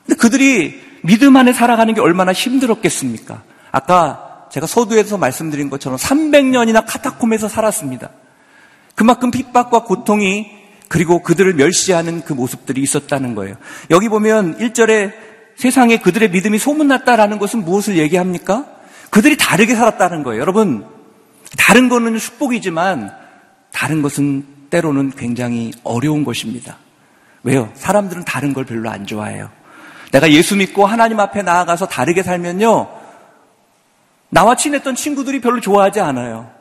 근데 0.05 0.17
그들이 0.19 0.81
믿음 1.03 1.35
안에 1.35 1.53
살아가는 1.53 1.93
게 1.93 2.01
얼마나 2.01 2.33
힘들었겠습니까? 2.33 3.43
아까 3.71 4.47
제가 4.51 4.67
서두에서 4.67 5.17
말씀드린 5.17 5.69
것처럼 5.69 5.97
300년이나 5.97 6.83
카타콤에서 6.85 7.47
살았습니다. 7.47 8.09
그만큼 8.95 9.31
핍박과 9.31 9.83
고통이 9.83 10.59
그리고 10.89 11.21
그들을 11.21 11.54
멸시하는 11.54 12.23
그 12.25 12.34
모습들이 12.34 12.82
있었다는 12.82 13.36
거예요. 13.36 13.56
여기 13.91 14.10
보면 14.10 14.58
1절에 14.58 15.13
세상에 15.56 15.97
그들의 15.97 16.32
믿음이 16.32 16.58
소문났다라는 16.58 17.38
것은 17.38 17.63
무엇을 17.63 17.97
얘기합니까? 17.97 18.65
그들이 19.12 19.38
다르게 19.38 19.75
살았다는 19.75 20.23
거예요. 20.23 20.41
여러분, 20.41 20.86
다른 21.58 21.89
거는 21.89 22.17
축복이지만 22.17 23.12
다른 23.71 24.02
것은 24.02 24.45
때로는 24.71 25.12
굉장히 25.12 25.71
어려운 25.84 26.23
것입니다. 26.23 26.78
왜요? 27.43 27.71
사람들은 27.75 28.25
다른 28.25 28.54
걸 28.54 28.65
별로 28.65 28.89
안 28.89 29.06
좋아해요. 29.06 29.49
내가 30.12 30.32
예수 30.32 30.56
믿고 30.56 30.86
하나님 30.86 31.19
앞에 31.19 31.43
나아가서 31.43 31.88
다르게 31.88 32.23
살면요. 32.23 32.89
나와 34.30 34.56
친했던 34.56 34.95
친구들이 34.95 35.39
별로 35.39 35.60
좋아하지 35.60 35.99
않아요. 35.99 36.52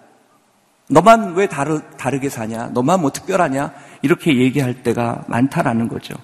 너만 0.89 1.35
왜 1.35 1.47
다르, 1.47 1.81
다르게 1.97 2.29
사냐? 2.29 2.71
너만 2.73 3.01
뭐 3.01 3.11
특별하냐? 3.11 3.73
이렇게 4.03 4.37
얘기할 4.37 4.83
때가 4.83 5.25
많다라는 5.29 5.89
거죠. 5.89 6.15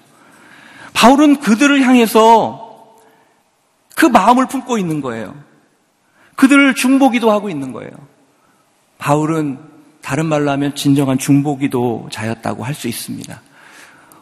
바울은 0.93 1.39
그들을 1.39 1.81
향해서 1.81 2.95
그 3.95 4.05
마음을 4.05 4.47
품고 4.47 4.77
있는 4.77 5.01
거예요. 5.01 5.35
그들을 6.35 6.75
중보기도 6.75 7.31
하고 7.31 7.49
있는 7.49 7.71
거예요. 7.71 7.91
바울은 8.97 9.59
다른 10.01 10.25
말로 10.27 10.51
하면 10.51 10.75
진정한 10.75 11.17
중보기도 11.17 12.09
자였다고 12.11 12.63
할 12.63 12.73
수 12.73 12.87
있습니다. 12.87 13.41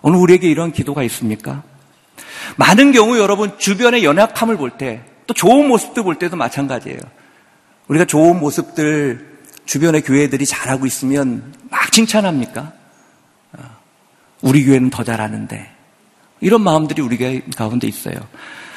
오늘 0.01 0.19
우리에게 0.19 0.49
이런 0.49 0.71
기도가 0.71 1.03
있습니까? 1.03 1.63
많은 2.57 2.91
경우 2.91 3.17
여러분 3.17 3.57
주변의 3.57 4.03
연약함을 4.03 4.57
볼 4.57 4.71
때, 4.71 5.03
또 5.27 5.33
좋은 5.33 5.67
모습들 5.67 6.03
볼 6.03 6.15
때도 6.15 6.35
마찬가지예요. 6.35 6.99
우리가 7.87 8.05
좋은 8.05 8.39
모습들 8.39 9.39
주변의 9.65 10.01
교회들이 10.01 10.45
잘하고 10.45 10.85
있으면 10.85 11.53
막 11.69 11.91
칭찬합니까? 11.91 12.73
어, 14.43 14.49
우리 14.49 14.65
교회는 14.65 14.89
더 14.89 15.03
잘하는데. 15.03 15.71
이런 16.41 16.61
마음들이 16.61 17.01
우리 17.01 17.41
가운데 17.55 17.87
있어요. 17.87 18.15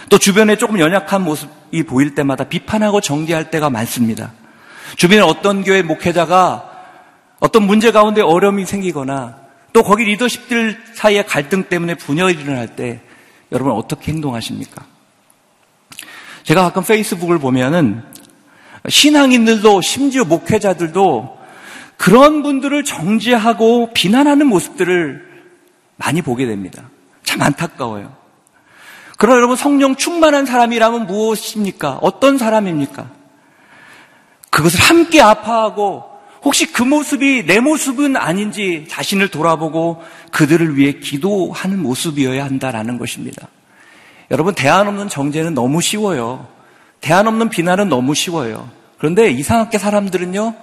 또 0.09 0.19
주변에 0.19 0.57
조금 0.57 0.79
연약한 0.79 1.23
모습이 1.23 1.83
보일 1.83 2.15
때마다 2.15 2.45
비판하고 2.45 3.01
정죄할 3.01 3.51
때가 3.51 3.71
많습니다. 3.71 4.33
주변에 4.97 5.21
어떤 5.21 5.65
교회 5.65 5.83
목회자가 5.83 6.73
어떤 7.41 7.67
문제 7.67 7.91
가운데 7.91 8.23
어려움이 8.23 8.67
생기거나 8.67 9.39
또 9.73 9.83
거기 9.83 10.05
리더십들 10.05 10.79
사이의 10.95 11.27
갈등 11.27 11.65
때문에 11.65 11.97
분열이 11.97 12.35
일어날 12.41 12.77
때 12.77 13.01
여러분 13.51 13.73
어떻게 13.73 14.13
행동하십니까? 14.13 14.85
제가 16.45 16.63
가끔 16.63 16.85
페이스북을 16.85 17.41
보면은 17.41 18.03
신앙인들도 18.89 19.81
심지어 19.81 20.25
목회자들도 20.25 21.37
그런 21.97 22.43
분들을 22.43 22.85
정죄하고 22.85 23.91
비난하는 23.93 24.47
모습들을 24.47 25.26
많이 25.97 26.23
보게 26.23 26.47
됩니다. 26.47 26.91
참 27.25 27.43
안타까워요. 27.43 28.15
그러나 29.19 29.37
여러분 29.37 29.57
성령 29.57 29.97
충만한 29.97 30.47
사람이라면 30.47 31.07
무엇입니까? 31.07 31.99
어떤 32.03 32.39
사람입니까? 32.39 33.11
그것을 34.51 34.81
함께 34.81 35.21
아파하고 35.21 36.05
혹시 36.43 36.71
그 36.73 36.83
모습이 36.83 37.45
내 37.47 37.61
모습은 37.61 38.17
아닌지 38.17 38.87
자신을 38.89 39.29
돌아보고 39.29 40.03
그들을 40.31 40.77
위해 40.77 40.93
기도하는 40.93 41.83
모습이어야 41.83 42.45
한다라는 42.45 42.99
것입니다. 42.99 43.49
여러분 44.31 44.55
대안 44.55 44.87
없는 44.87 45.09
정죄는 45.09 45.55
너무 45.55 45.81
쉬워요. 45.81 46.47
대안 47.01 47.27
없는 47.27 47.49
비난은 47.49 47.89
너무 47.89 48.15
쉬워요. 48.15 48.69
그런데 48.99 49.31
이상하게 49.31 49.79
사람들은요, 49.79 50.55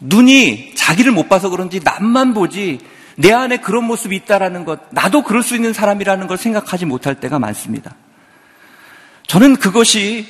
눈이 0.00 0.74
자기를 0.74 1.12
못 1.12 1.28
봐서 1.28 1.48
그런지 1.48 1.80
남만 1.82 2.34
보지 2.34 2.80
내 3.16 3.32
안에 3.32 3.58
그런 3.58 3.84
모습이 3.84 4.16
있다라는 4.16 4.64
것, 4.64 4.80
나도 4.90 5.22
그럴 5.22 5.42
수 5.42 5.54
있는 5.54 5.72
사람이라는 5.72 6.26
걸 6.26 6.36
생각하지 6.36 6.86
못할 6.86 7.16
때가 7.16 7.38
많습니다. 7.38 7.94
저는 9.26 9.56
그것이 9.56 10.26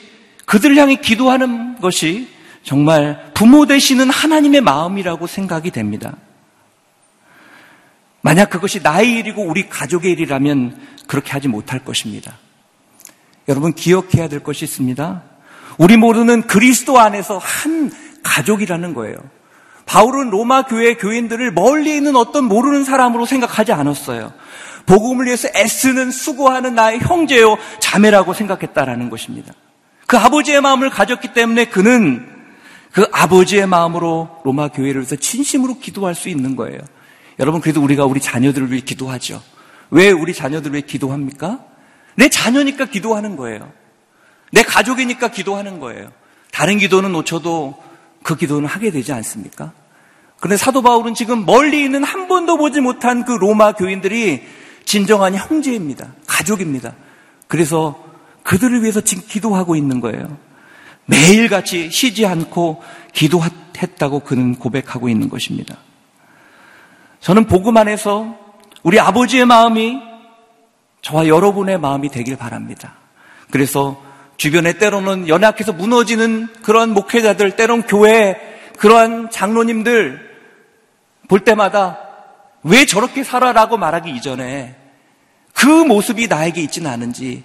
그들을 0.46 0.76
향해 0.76 0.96
기도하는 0.96 1.78
것이 1.80 2.28
정말 2.62 3.30
부모 3.34 3.66
되시는 3.66 4.10
하나님의 4.10 4.60
마음이라고 4.60 5.26
생각이 5.26 5.70
됩니다. 5.70 6.16
만약 8.22 8.50
그것이 8.50 8.80
나의 8.82 9.12
일이고 9.12 9.42
우리 9.42 9.68
가족의 9.68 10.12
일이라면 10.12 10.78
그렇게 11.06 11.32
하지 11.32 11.48
못할 11.48 11.84
것입니다. 11.84 12.38
여러분 13.48 13.72
기억해야 13.72 14.28
될 14.28 14.42
것이 14.42 14.64
있습니다. 14.64 15.22
우리 15.78 15.96
모두는 15.96 16.42
그리스도 16.42 16.98
안에서 16.98 17.38
한 17.38 17.90
가족이라는 18.22 18.92
거예요. 18.94 19.16
바울은 19.90 20.30
로마 20.30 20.62
교회 20.62 20.94
교인들을 20.94 21.50
멀리 21.50 21.96
있는 21.96 22.14
어떤 22.14 22.44
모르는 22.44 22.84
사람으로 22.84 23.26
생각하지 23.26 23.72
않았어요. 23.72 24.32
복음을 24.86 25.26
위해서 25.26 25.48
애쓰는 25.52 26.12
수고하는 26.12 26.76
나의 26.76 27.00
형제요 27.00 27.58
자매라고 27.80 28.32
생각했다라는 28.32 29.10
것입니다. 29.10 29.52
그 30.06 30.16
아버지의 30.16 30.60
마음을 30.60 30.90
가졌기 30.90 31.32
때문에 31.32 31.64
그는 31.64 32.24
그 32.92 33.08
아버지의 33.10 33.66
마음으로 33.66 34.28
로마 34.44 34.68
교회를 34.68 35.00
위해서 35.00 35.16
진심으로 35.16 35.80
기도할 35.80 36.14
수 36.14 36.28
있는 36.28 36.54
거예요. 36.54 36.78
여러분 37.40 37.60
그래도 37.60 37.82
우리가 37.82 38.04
우리 38.04 38.20
자녀들을 38.20 38.70
위해 38.70 38.82
기도하죠. 38.82 39.42
왜 39.90 40.12
우리 40.12 40.32
자녀들을 40.32 40.72
위해 40.72 40.82
기도합니까? 40.86 41.64
내 42.14 42.28
자녀니까 42.28 42.84
기도하는 42.84 43.34
거예요. 43.34 43.72
내 44.52 44.62
가족이니까 44.62 45.32
기도하는 45.32 45.80
거예요. 45.80 46.12
다른 46.52 46.78
기도는 46.78 47.10
놓쳐도 47.10 47.90
그 48.22 48.36
기도는 48.36 48.68
하게 48.68 48.92
되지 48.92 49.12
않습니까? 49.12 49.72
그런데 50.40 50.56
사도 50.56 50.82
바울은 50.82 51.14
지금 51.14 51.44
멀리 51.44 51.84
있는 51.84 52.02
한 52.02 52.26
번도 52.26 52.56
보지 52.56 52.80
못한 52.80 53.24
그 53.24 53.32
로마 53.32 53.72
교인들이 53.72 54.42
진정한 54.84 55.34
형제입니다. 55.34 56.08
가족입니다. 56.26 56.94
그래서 57.46 58.02
그들을 58.42 58.82
위해서 58.82 59.02
지금 59.02 59.22
기도하고 59.28 59.76
있는 59.76 60.00
거예요. 60.00 60.38
매일같이 61.04 61.90
쉬지 61.90 62.24
않고 62.24 62.82
기도했다고 63.12 64.20
그는 64.20 64.54
고백하고 64.54 65.08
있는 65.08 65.28
것입니다. 65.28 65.76
저는 67.20 67.46
복음 67.46 67.76
안에서 67.76 68.34
우리 68.82 68.98
아버지의 68.98 69.44
마음이 69.44 70.00
저와 71.02 71.26
여러분의 71.26 71.78
마음이 71.78 72.08
되길 72.08 72.36
바랍니다. 72.36 72.94
그래서 73.50 74.00
주변에 74.38 74.74
때로는 74.74 75.28
연약해서 75.28 75.74
무너지는 75.74 76.48
그런 76.62 76.94
목회자들, 76.94 77.56
때론 77.56 77.82
교회 77.82 78.38
그러한 78.78 79.28
장로님들 79.30 80.29
볼 81.30 81.44
때마다 81.44 81.96
왜 82.64 82.84
저렇게 82.86 83.22
살아라고 83.22 83.76
말하기 83.76 84.10
이전에 84.10 84.74
그 85.54 85.66
모습이 85.66 86.26
나에게 86.26 86.60
있지는 86.62 86.90
않은지 86.90 87.44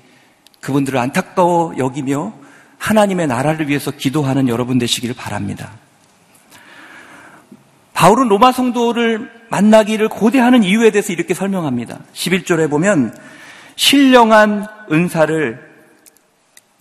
그분들을 0.59 0.97
안타까워 0.97 1.75
여기며 1.77 2.33
하나님의 2.79 3.27
나라를 3.27 3.69
위해서 3.69 3.91
기도하는 3.91 4.47
여러분 4.47 4.79
되시기를 4.79 5.13
바랍니다. 5.15 5.69
바울은 7.93 8.27
로마 8.27 8.51
성도를 8.51 9.31
만나기를 9.49 10.09
고대하는 10.09 10.63
이유에 10.63 10.89
대해서 10.89 11.13
이렇게 11.13 11.35
설명합니다. 11.35 11.99
11절에 12.11 12.67
보면 12.71 13.15
신령한 13.75 14.65
은사를 14.91 15.63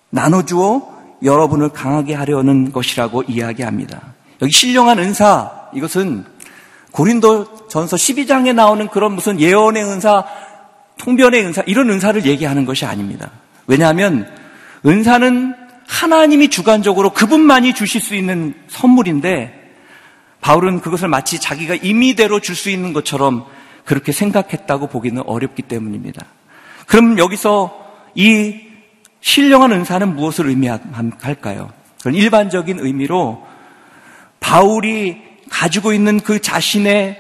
나눠주어 0.09 1.19
여러분을 1.23 1.69
강하게 1.69 2.15
하려는 2.15 2.73
것이라고 2.73 3.25
이야기합니다. 3.25 4.01
여기 4.41 4.51
신령한 4.51 4.99
은사, 4.99 5.69
이것은 5.75 6.34
고린도 6.95 7.67
전서 7.67 7.97
12장에 7.97 8.55
나오는 8.55 8.87
그런 8.87 9.17
무슨 9.17 9.41
예언의 9.41 9.83
은사, 9.83 10.25
통변의 10.97 11.45
은사, 11.45 11.65
이런 11.67 11.91
은사를 11.91 12.25
얘기하는 12.25 12.65
것이 12.65 12.87
아닙니다. 12.87 13.33
왜냐하면 13.67 14.33
은사는 14.87 15.57
하나님이 15.89 16.51
주관적으로 16.51 17.11
그분만이 17.13 17.75
주실 17.75 18.01
수 18.01 18.15
있는 18.15 18.55
선물인데 18.69 19.73
바울은 20.41 20.81
그것을 20.83 21.09
마치 21.09 21.41
자기가 21.41 21.75
임의대로 21.75 22.39
줄 22.39 22.55
수 22.55 22.71
있는 22.71 22.93
것처럼 22.93 23.45
그렇게 23.85 24.13
생각했다고 24.13 24.87
보기는 24.87 25.21
어렵기 25.27 25.63
때문입니다. 25.63 26.25
그럼 26.87 27.19
여기서 27.19 27.77
이 28.15 28.61
신령한 29.21 29.73
은사는 29.73 30.15
무엇을 30.15 30.47
의미할까요? 30.47 31.73
그건 31.99 32.15
일반적인 32.15 32.79
의미로 32.79 33.45
바울이 34.39 35.34
가지고 35.55 35.93
있는 35.93 36.19
그 36.19 36.41
자신의 36.41 37.17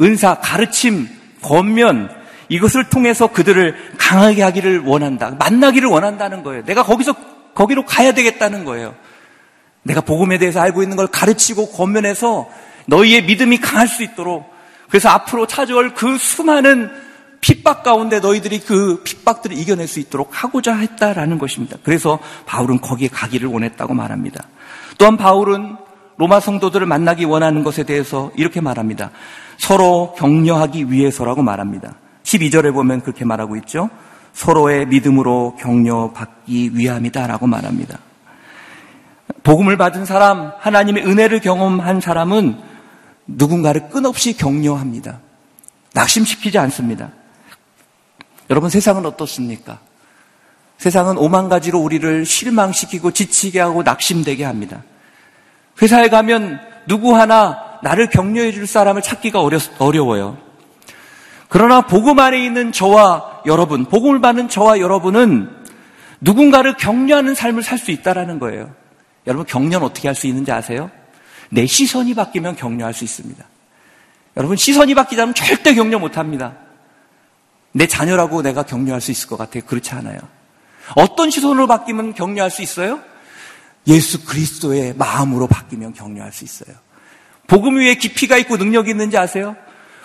은사, 0.00 0.36
가르침, 0.36 1.08
권면, 1.42 2.10
이것을 2.48 2.88
통해서 2.88 3.26
그들을 3.26 3.74
강하게 3.98 4.42
하기를 4.42 4.84
원한다. 4.84 5.34
만나기를 5.36 5.88
원한다는 5.88 6.44
거예요. 6.44 6.64
내가 6.64 6.84
거기서, 6.84 7.12
거기로 7.54 7.84
가야 7.84 8.12
되겠다는 8.12 8.64
거예요. 8.64 8.94
내가 9.82 10.00
복음에 10.00 10.38
대해서 10.38 10.60
알고 10.60 10.82
있는 10.82 10.96
걸 10.96 11.08
가르치고 11.08 11.72
권면해서 11.72 12.48
너희의 12.86 13.24
믿음이 13.24 13.58
강할 13.58 13.88
수 13.88 14.04
있도록 14.04 14.48
그래서 14.88 15.08
앞으로 15.08 15.48
찾아올 15.48 15.92
그 15.94 16.18
수많은 16.18 16.88
핍박 17.40 17.82
가운데 17.82 18.20
너희들이 18.20 18.60
그 18.60 19.02
핍박들을 19.02 19.58
이겨낼 19.58 19.88
수 19.88 19.98
있도록 19.98 20.30
하고자 20.30 20.76
했다라는 20.76 21.38
것입니다. 21.38 21.78
그래서 21.82 22.20
바울은 22.46 22.80
거기에 22.80 23.08
가기를 23.08 23.48
원했다고 23.48 23.92
말합니다. 23.94 24.46
또한 24.98 25.16
바울은 25.16 25.76
로마 26.16 26.40
성도들을 26.40 26.86
만나기 26.86 27.24
원하는 27.24 27.64
것에 27.64 27.84
대해서 27.84 28.30
이렇게 28.36 28.60
말합니다. 28.60 29.10
서로 29.58 30.14
격려하기 30.16 30.90
위해서라고 30.90 31.42
말합니다. 31.42 31.94
12절에 32.24 32.72
보면 32.72 33.00
그렇게 33.02 33.24
말하고 33.24 33.56
있죠. 33.56 33.90
서로의 34.32 34.86
믿음으로 34.86 35.56
격려받기 35.58 36.72
위함이다라고 36.74 37.46
말합니다. 37.46 37.98
복음을 39.42 39.76
받은 39.76 40.04
사람, 40.04 40.52
하나님의 40.58 41.06
은혜를 41.06 41.40
경험한 41.40 42.00
사람은 42.00 42.58
누군가를 43.26 43.88
끊없이 43.88 44.36
격려합니다. 44.36 45.20
낙심시키지 45.94 46.58
않습니다. 46.58 47.10
여러분 48.50 48.70
세상은 48.70 49.06
어떻습니까? 49.06 49.80
세상은 50.78 51.16
오만 51.16 51.48
가지로 51.48 51.78
우리를 51.78 52.26
실망시키고 52.26 53.12
지치게 53.12 53.60
하고 53.60 53.82
낙심되게 53.82 54.44
합니다. 54.44 54.82
회사에 55.80 56.08
가면 56.08 56.60
누구 56.86 57.16
하나 57.16 57.78
나를 57.82 58.10
격려해 58.10 58.52
줄 58.52 58.66
사람을 58.66 59.02
찾기가 59.02 59.40
어려, 59.40 59.58
어려워요. 59.78 60.38
그러나 61.48 61.82
복음 61.82 62.18
안에 62.18 62.42
있는 62.44 62.72
저와 62.72 63.42
여러분, 63.46 63.84
복음을 63.84 64.20
받는 64.20 64.48
저와 64.48 64.78
여러분은 64.78 65.50
누군가를 66.20 66.76
격려하는 66.76 67.34
삶을 67.34 67.62
살 67.62 67.78
수 67.78 67.90
있다라는 67.90 68.38
거예요. 68.38 68.72
여러분 69.26 69.44
격려는 69.46 69.82
어떻게 69.82 70.08
할 70.08 70.14
수 70.14 70.26
있는지 70.26 70.50
아세요? 70.52 70.90
내 71.50 71.66
시선이 71.66 72.14
바뀌면 72.14 72.56
격려할 72.56 72.94
수 72.94 73.04
있습니다. 73.04 73.44
여러분 74.36 74.56
시선이 74.56 74.94
바뀌자면 74.94 75.34
절대 75.34 75.74
격려 75.74 75.98
못 75.98 76.16
합니다. 76.16 76.54
내 77.72 77.86
자녀라고 77.86 78.42
내가 78.42 78.62
격려할 78.62 79.00
수 79.00 79.10
있을 79.10 79.28
것 79.28 79.36
같아요. 79.36 79.64
그렇지 79.66 79.92
않아요. 79.94 80.18
어떤 80.96 81.30
시선으로 81.30 81.66
바뀌면 81.66 82.14
격려할 82.14 82.50
수 82.50 82.62
있어요? 82.62 83.00
예수 83.86 84.24
그리스도의 84.24 84.94
마음으로 84.96 85.46
바뀌면 85.46 85.94
격려할 85.94 86.32
수 86.32 86.44
있어요. 86.44 86.76
복음 87.46 87.76
위에 87.76 87.96
깊이가 87.96 88.36
있고 88.38 88.56
능력이 88.56 88.90
있는지 88.90 89.18
아세요? 89.18 89.56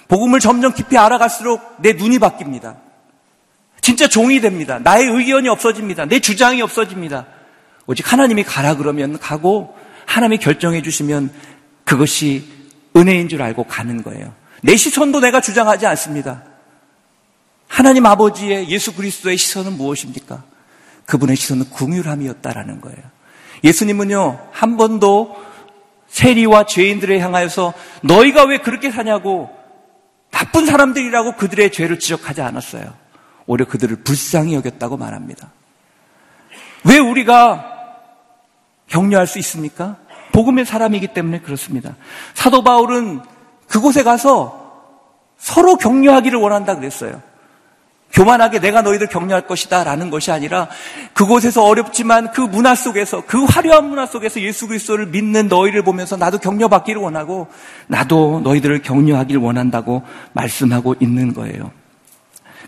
복음을 0.08 0.40
점점 0.40 0.74
깊이 0.74 0.98
알아갈수록 0.98 1.82
내 1.82 1.94
눈이 1.94 2.20
바뀝니다. 2.20 2.78
진짜 3.82 4.08
종이 4.08 4.42
됩니다. 4.42 4.80
나의 4.80 5.08
의견이 5.08 5.48
없어집니다. 5.50 6.06
내 6.06 6.20
주장이 6.20 6.62
없어집니다. 6.62 7.28
오직 7.86 8.12
하나님이 8.12 8.44
가라 8.44 8.76
그러면 8.76 9.18
가고 9.20 9.76
하나님이 10.06 10.40
결정해 10.40 10.82
주시면 10.82 11.32
그것이 11.84 12.46
은혜인 12.96 13.30
줄 13.30 13.42
알고 13.42 13.66
가는 13.66 14.04
거예요. 14.04 14.34
내 14.62 14.76
시선도 14.76 15.20
내가 15.20 15.40
주장하지 15.40 15.86
않습니다. 15.86 16.44
하나님 17.68 18.06
아버지의 18.06 18.70
예수 18.70 18.94
그리스도의 18.96 19.38
시선은 19.38 19.74
무엇입니까? 19.78 20.44
그분의 21.06 21.36
시선은 21.36 21.70
궁휼함이었다라는 21.70 22.82
거예요. 22.82 23.16
예수님은요, 23.63 24.50
한 24.52 24.78
번도 24.78 25.36
세리와 26.08 26.65
죄인들을 26.65 27.20
향하여서 27.20 27.74
너희가 28.02 28.46
왜 28.46 28.60
그렇게 28.60 28.91
사냐고 28.91 29.50
나쁜 30.32 30.65
사람들이라고 30.65 31.36
그들의 31.36 31.72
죄를 31.72 32.00
지적하지 32.00 32.41
않았어요. 32.41 32.93
오히려 33.46 33.65
그들을 33.65 34.04
불쌍히 34.04 34.56
여겼다고 34.56 34.98
말합니다. 34.98 35.52
왜 36.84 36.98
우리가 37.00 37.74
격려할 38.88 39.28
수 39.28 39.39
있습니까? 39.39 39.98
복음의 40.32 40.65
사람이기 40.65 41.08
때문에 41.08 41.39
그렇습니다. 41.41 41.96
사도 42.34 42.63
바울은 42.63 43.22
그곳에 43.67 44.04
가서 44.04 44.67
서로 45.38 45.78
격려하기를 45.78 46.39
원한다 46.39 46.76
그랬어요. 46.76 47.22
교만하게 48.13 48.60
내가 48.60 48.82
너희들 48.82 49.08
격려할 49.08 49.48
것이다 49.48 49.84
라는 49.84 50.10
것이 50.10 50.32
아니라 50.32 50.67
그곳에서 51.13 51.63
어렵지만 51.63 52.32
그 52.32 52.41
문화 52.41 52.74
속에서 52.74 53.24
그 53.26 53.43
화려한 53.43 53.89
문화 53.89 54.06
속에서 54.06 54.41
예수 54.41 54.67
그리스도를 54.67 55.08
믿는 55.08 55.48
너희를 55.48 55.84
보면서 55.84 56.15
나도 56.17 56.39
격려받기를 56.39 57.02
원하고 57.02 57.48
나도 57.88 58.41
너희들을 58.43 58.82
격려하기를 58.82 59.41
원한다고 59.41 60.04
말씀하고 60.34 60.96
있는 61.00 61.34
거예요. 61.34 61.72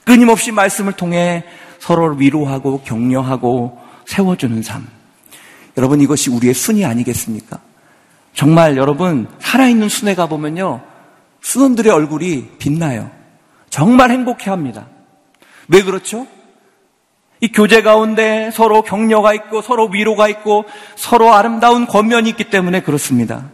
끊임없이 0.04 0.52
말씀을 0.52 0.94
통해 0.94 1.44
서로를 1.80 2.20
위로하고 2.20 2.82
격려하고 2.82 3.80
세워주는 4.06 4.62
삶. 4.64 4.88
여러분 5.78 6.02
이것이 6.02 6.30
우리의 6.30 6.54
순위 6.54 6.84
아니겠습니까? 6.86 7.60
정말 8.34 8.78
여러분 8.78 9.28
살아있는 9.40 9.90
순회 9.90 10.16
가보면요. 10.16 10.82
순원들의 11.42 11.92
얼굴이 11.92 12.50
빛나요. 12.60 13.10
정말 13.70 14.12
행복해 14.12 14.50
합니다. 14.50 14.88
왜 15.70 15.84
그렇죠? 15.84 16.28
이 17.42 17.52
교제 17.52 17.82
가운데 17.82 18.52
서로 18.52 18.82
격려가 18.82 19.34
있고 19.34 19.62
서로 19.62 19.88
위로가 19.88 20.28
있고 20.28 20.66
서로 20.96 21.34
아름다운 21.34 21.86
권면이 21.86 22.30
있기 22.32 22.50
때문에 22.50 22.82
그렇습니다. 22.82 23.50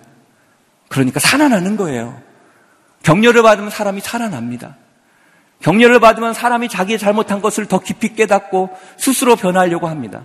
그러니까 0.88 1.20
살아나는 1.20 1.78
거예요. 1.78 2.20
격려를 3.04 3.44
받으면 3.44 3.70
사람이 3.70 4.02
살아납니다. 4.02 4.78
격려를 5.62 6.00
받으면 6.00 6.34
사람이 6.34 6.70
자기의 6.70 6.98
잘못한 6.98 7.42
것을 7.42 7.68
더 7.68 7.80
깊이 7.80 8.16
깨닫고 8.16 8.76
스스로 8.98 9.36
변하려고 9.36 9.88
합니다. 9.88 10.24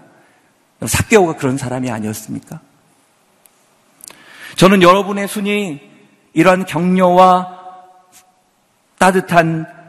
사개오가 0.86 1.36
그런 1.36 1.58
사람이 1.58 1.90
아니었습니까? 1.90 2.60
저는 4.56 4.82
여러분의 4.82 5.28
순이 5.28 5.80
이러한 6.32 6.64
격려와 6.64 7.58
따뜻한 8.98 9.79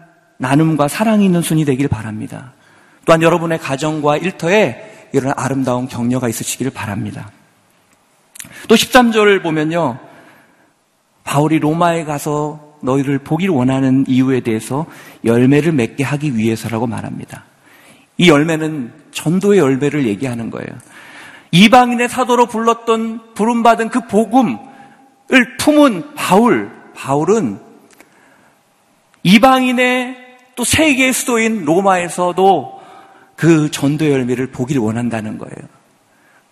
나눔과 0.41 0.87
사랑이 0.87 1.25
있는 1.25 1.43
순이 1.43 1.65
되길 1.65 1.87
바랍니다. 1.87 2.53
또한 3.05 3.21
여러분의 3.21 3.59
가정과 3.59 4.17
일터에 4.17 5.09
이런 5.13 5.33
아름다운 5.37 5.87
격려가 5.87 6.27
있으시기를 6.27 6.71
바랍니다. 6.71 7.29
또 8.67 8.73
13절을 8.73 9.43
보면요. 9.43 9.99
바울이 11.23 11.59
로마에 11.59 12.05
가서 12.05 12.59
너희를 12.81 13.19
보기를 13.19 13.53
원하는 13.53 14.03
이유에 14.07 14.39
대해서 14.39 14.87
열매를 15.23 15.73
맺게 15.73 16.03
하기 16.03 16.35
위해서라고 16.35 16.87
말합니다. 16.87 17.43
이 18.17 18.27
열매는 18.27 18.91
전도의 19.11 19.59
열매를 19.59 20.07
얘기하는 20.07 20.49
거예요. 20.49 20.69
이방인의 21.51 22.09
사도로 22.09 22.47
불렀던 22.47 23.35
부름받은 23.35 23.89
그 23.89 24.07
복음을 24.07 24.57
품은 25.59 26.15
바울, 26.15 26.71
바울은 26.95 27.59
이방인의 29.21 30.20
또 30.55 30.63
세계의 30.63 31.13
수도인 31.13 31.65
로마에서도 31.65 32.81
그 33.35 33.71
전도 33.71 34.09
열매를 34.09 34.51
보기를 34.51 34.81
원한다는 34.81 35.37
거예요. 35.37 35.69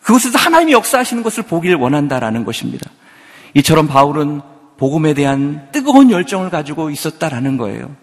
그것에서 0.02 0.38
하나님이 0.38 0.72
역사하시는 0.74 1.22
것을 1.24 1.44
보기를 1.44 1.76
원한다라는 1.76 2.46
것입니다. 2.46 2.90
이처럼 3.54 3.88
바울은 3.88 4.42
복음에 4.78 5.14
대한 5.14 5.68
뜨거운 5.72 6.10
열정을 6.10 6.50
가지고 6.50 6.90
있었다라는 6.90 7.58
거예요. 7.58 7.96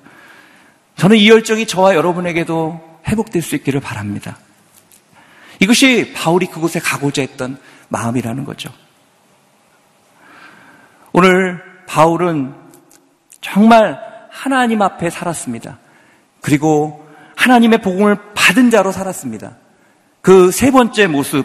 저는 0.97 1.17
이 1.17 1.29
열정이 1.29 1.67
저와 1.67 1.95
여러분에게도 1.95 3.01
회복될 3.09 3.43
수 3.43 3.55
있기를 3.57 3.81
바랍니다. 3.81 4.37
이것이 5.61 6.13
바울이 6.15 6.47
그곳에 6.47 6.81
가고자 6.81 7.23
했던 7.23 7.59
마음이라는 7.89 8.45
거죠. 8.45 8.71
오늘 11.13 11.63
바울은 11.87 12.55
정말 13.41 13.99
하나님 14.31 14.83
앞에 14.83 15.09
살았습니다. 15.09 15.79
그리고 16.47 17.05
하나님의 17.35 17.83
복음을 17.83 18.17
받은 18.37 18.71
자로 18.71 18.93
살았습니다. 18.93 19.57
그 20.21 20.53
세 20.53 20.71
번째 20.71 21.09
모습, 21.09 21.45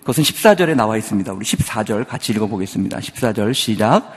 그것은 0.00 0.24
14절에 0.24 0.74
나와 0.74 0.96
있습니다. 0.96 1.32
우리 1.32 1.44
14절 1.44 2.04
같이 2.08 2.32
읽어보겠습니다. 2.32 2.98
14절 2.98 3.54
시작. 3.54 4.12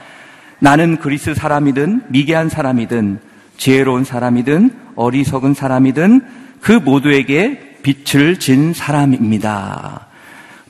나는 0.58 0.96
그리스 0.96 1.34
사람이든 1.34 2.06
미개한 2.08 2.48
사람이든 2.48 3.20
지혜로운 3.58 4.02
사람이든 4.02 4.76
어리석은 4.96 5.54
사람이든 5.54 6.22
그 6.60 6.72
모두에게 6.72 7.78
빛을 7.84 8.40
진 8.40 8.74
사람입니다. 8.74 10.08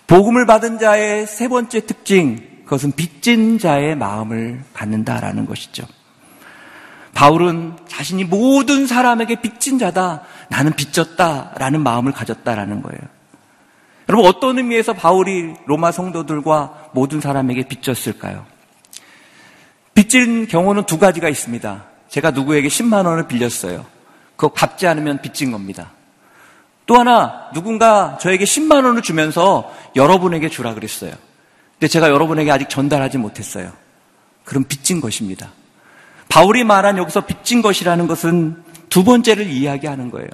복음을 0.06 0.44
받은 0.44 0.78
자의 0.78 1.26
세 1.26 1.48
번째 1.48 1.86
특징, 1.86 2.38
그것은 2.64 2.92
빚진 2.92 3.58
자의 3.58 3.96
마음을 3.96 4.60
갖는다라는 4.74 5.46
것이죠. 5.46 5.86
바울은 7.14 7.76
자신이 7.86 8.24
모든 8.24 8.86
사람에게 8.86 9.40
빚진 9.40 9.78
자다. 9.78 10.22
나는 10.48 10.72
빚졌다 10.72 11.54
라는 11.56 11.82
마음을 11.82 12.12
가졌다라는 12.12 12.82
거예요. 12.82 13.00
여러분 14.08 14.28
어떤 14.28 14.58
의미에서 14.58 14.92
바울이 14.92 15.54
로마 15.66 15.92
성도들과 15.92 16.90
모든 16.92 17.20
사람에게 17.20 17.68
빚졌을까요? 17.68 18.44
빚진 19.94 20.46
경우는 20.48 20.84
두 20.84 20.98
가지가 20.98 21.28
있습니다. 21.28 21.84
제가 22.08 22.32
누구에게 22.32 22.68
10만 22.68 23.06
원을 23.06 23.28
빌렸어요. 23.28 23.86
그거 24.36 24.52
갚지 24.52 24.86
않으면 24.86 25.22
빚진 25.22 25.52
겁니다. 25.52 25.92
또 26.86 26.96
하나 26.96 27.48
누군가 27.54 28.18
저에게 28.20 28.44
10만 28.44 28.84
원을 28.84 29.00
주면서 29.00 29.72
여러분에게 29.96 30.48
주라 30.48 30.74
그랬어요. 30.74 31.12
근데 31.72 31.88
제가 31.88 32.10
여러분에게 32.10 32.50
아직 32.50 32.68
전달하지 32.68 33.18
못했어요. 33.18 33.72
그럼 34.44 34.64
빚진 34.64 35.00
것입니다. 35.00 35.50
바울이 36.28 36.64
말한 36.64 36.98
여기서 36.98 37.22
빚진 37.22 37.62
것이라는 37.62 38.06
것은 38.06 38.62
두 38.88 39.04
번째를 39.04 39.46
이야기하는 39.46 40.10
거예요. 40.10 40.28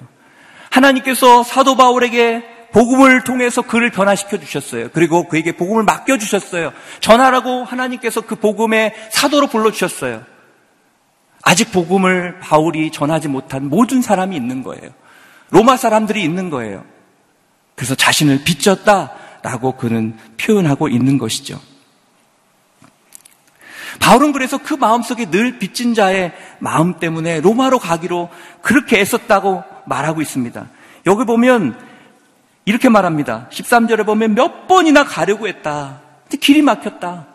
하나님께서 0.70 1.42
사도 1.42 1.76
바울에게 1.76 2.44
복음을 2.72 3.24
통해서 3.24 3.62
그를 3.62 3.90
변화시켜 3.90 4.38
주셨어요. 4.38 4.88
그리고 4.92 5.26
그에게 5.29 5.53
복음을 5.53 5.83
맡겨 5.85 6.18
주셨어요. 6.18 6.72
전하라고 7.00 7.64
하나님께서 7.64 8.20
그 8.20 8.37
복음의 8.37 8.94
사도로 9.11 9.48
불러 9.48 9.72
주셨어요. 9.72 10.22
아직 11.42 11.72
복음을 11.72 12.38
바울이 12.40 12.92
전하지 12.92 13.29
못한 13.29 13.68
모든 13.68 14.03
사람이 14.03 14.37
있는 14.37 14.62
거예요. 14.62 14.90
로마 15.50 15.76
사람들이 15.76 16.22
있는 16.22 16.50
거예요. 16.50 16.85
그래서 17.74 17.94
자신을 17.94 18.44
빚졌다라고 18.44 19.72
그는 19.72 20.16
표현하고 20.37 20.88
있는 20.88 21.18
것이죠. 21.18 21.59
바울은 23.98 24.33
그래서 24.33 24.59
그 24.59 24.74
마음속에 24.74 25.31
늘 25.31 25.59
빚진 25.59 25.94
자의 25.94 26.33
마음 26.59 26.94
때문에 26.98 27.40
로마로 27.40 27.79
가기로 27.79 28.29
그렇게 28.62 29.00
애썼다고 29.00 29.64
말하고 29.87 30.20
있습니다. 30.20 30.66
여기 31.07 31.24
보면 31.24 31.79
이렇게 32.64 32.88
말합니다. 32.88 33.48
13절에 33.50 34.07
보면 34.07 34.35
몇 34.35 34.68
번이나 34.68 35.05
가려고 35.05 35.48
했다. 35.48 36.00
길이 36.40 36.62
막혔다. 36.62 37.26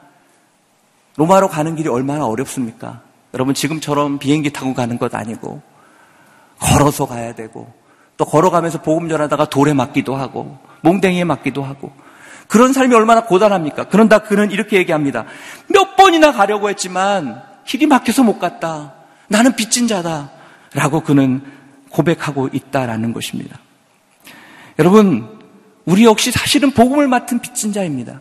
로마로 1.17 1.49
가는 1.49 1.75
길이 1.75 1.89
얼마나 1.89 2.25
어렵습니까? 2.25 3.01
여러분 3.33 3.53
지금처럼 3.53 4.17
비행기 4.19 4.51
타고 4.51 4.73
가는 4.73 4.97
것 4.97 5.13
아니고 5.13 5.61
걸어서 6.59 7.05
가야 7.05 7.35
되고 7.35 7.71
또 8.17 8.23
걸어가면서 8.25 8.81
복음 8.81 9.09
전하다가 9.09 9.45
돌에 9.45 9.73
맞기도 9.73 10.15
하고 10.15 10.57
몽댕이에 10.81 11.25
맞기도 11.25 11.63
하고 11.63 11.91
그런 12.47 12.73
삶이 12.73 12.93
얼마나 12.93 13.23
고단합니까? 13.25 13.85
그런다 13.85 14.19
그는 14.19 14.51
이렇게 14.51 14.77
얘기합니다. 14.77 15.25
몇 15.67 15.95
번이나 15.95 16.31
가려고 16.31 16.69
했지만 16.69 17.41
길이 17.65 17.87
막혀서 17.87 18.23
못 18.23 18.39
갔다. 18.39 18.93
나는 19.27 19.55
빚진 19.55 19.87
자다. 19.87 20.31
라고 20.73 21.01
그는 21.01 21.41
고백하고 21.89 22.49
있다라는 22.51 23.13
것입니다. 23.13 23.59
여러분, 24.77 25.39
우리 25.85 26.03
역시 26.03 26.31
사실은 26.31 26.71
복음을 26.71 27.07
맡은 27.07 27.39
빚진 27.39 27.71
자입니다. 27.71 28.19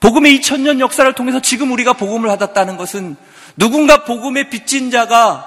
복음의 0.00 0.38
2000년 0.38 0.80
역사를 0.80 1.12
통해서 1.12 1.40
지금 1.40 1.72
우리가 1.72 1.92
복음을 1.92 2.28
받았다는 2.28 2.76
것은 2.76 3.16
누군가 3.56 4.04
복음의 4.04 4.48
빚진 4.48 4.90
자가 4.90 5.46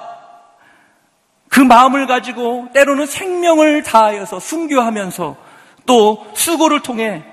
그 1.48 1.60
마음을 1.60 2.06
가지고 2.06 2.68
때로는 2.72 3.06
생명을 3.06 3.82
다하여서 3.82 4.40
순교하면서 4.40 5.36
또 5.86 6.26
수고를 6.34 6.82
통해 6.82 7.24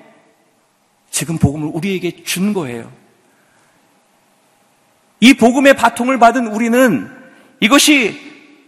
지금 1.09 1.37
복음을 1.37 1.69
우리에게 1.73 2.23
준 2.23 2.53
거예요. 2.53 2.91
이 5.19 5.33
복음의 5.33 5.75
바통을 5.75 6.17
받은 6.19 6.47
우리는 6.47 7.09
이것이 7.59 8.19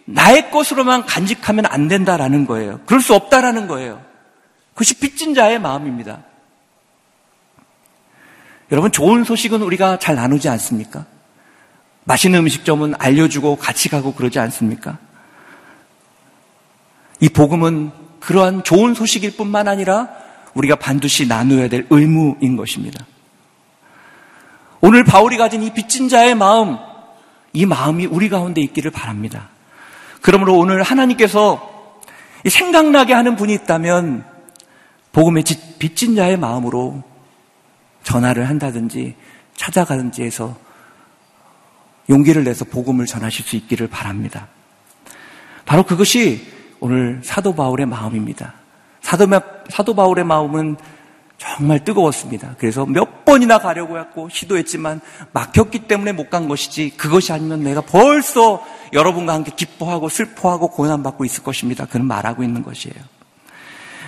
나의 0.06 0.52
것으로만 0.52 1.06
간직하면 1.06 1.66
안 1.66 1.88
된다라는 1.88 2.46
거예요. 2.46 2.80
그럴 2.86 3.02
수 3.02 3.16
없다라는 3.16 3.68
거예요. 3.68 4.04
그것이 4.74 5.00
빚진 5.00 5.34
자의 5.34 5.60
마음입니다. 5.60 6.24
여러분, 8.72 8.92
좋은 8.92 9.24
소식은 9.24 9.62
우리가 9.62 10.00
잘 10.00 10.16
나누지 10.16 10.50
않습니까? 10.50 11.06
맛있는 12.06 12.40
음식점은 12.40 12.96
알려주고 12.98 13.56
같이 13.56 13.90
가고 13.90 14.14
그러지 14.14 14.40
않습니까? 14.40 14.98
이 17.20 17.30
복음은 17.30 18.03
그러한 18.24 18.64
좋은 18.64 18.94
소식일 18.94 19.36
뿐만 19.36 19.68
아니라 19.68 20.08
우리가 20.54 20.78
반드시 20.78 21.28
나누어야 21.28 21.68
될 21.68 21.86
의무인 21.90 22.56
것입니다. 22.56 23.06
오늘 24.80 25.04
바울이 25.04 25.38
가진 25.38 25.62
이 25.64 25.74
빚진 25.74 26.08
자의 26.08 26.34
마음, 26.34 26.78
이 27.52 27.66
마음이 27.66 28.06
우리 28.06 28.30
가운데 28.30 28.62
있기를 28.62 28.92
바랍니다. 28.92 29.50
그러므로 30.22 30.58
오늘 30.58 30.84
하나님께서 30.84 32.00
생각나게 32.50 33.14
하는 33.14 33.36
분이 33.36 33.54
있다면 33.54 34.26
복음의 35.12 35.44
빚진 35.80 36.16
자의 36.16 36.38
마음으로 36.38 37.04
전화를 38.04 38.48
한다든지 38.48 39.16
찾아가든지 39.56 40.24
해서 40.24 40.56
용기를 42.10 42.46
내서 42.46 42.64
복음을 42.64 43.06
전하실 43.06 43.46
수 43.46 43.56
있기를 43.58 43.88
바랍니다. 43.88 44.48
바로 45.66 45.84
그것이 45.84 46.53
오늘 46.84 47.22
사도 47.24 47.56
바울의 47.56 47.86
마음입니다. 47.86 48.56
사도, 49.00 49.26
사도 49.70 49.96
바울의 49.96 50.26
마음은 50.26 50.76
정말 51.38 51.82
뜨거웠습니다. 51.86 52.56
그래서 52.58 52.86
몇 52.86 53.24
번이나 53.24 53.58
가려고 53.58 53.98
했고 53.98 54.28
시도했지만 54.28 55.00
막혔기 55.32 55.88
때문에 55.88 56.12
못 56.12 56.30
간 56.30 56.50
것이지 56.50 56.98
그것이 56.98 57.32
아니면 57.32 57.64
내가 57.64 57.80
벌써 57.80 58.62
여러분과 58.92 59.34
함께 59.34 59.54
기뻐하고 59.56 60.10
슬퍼하고 60.10 60.72
고난받고 60.72 61.24
있을 61.24 61.42
것입니다. 61.42 61.86
그는 61.86 62.06
말하고 62.06 62.44
있는 62.44 62.64
것이에요. 62.64 62.98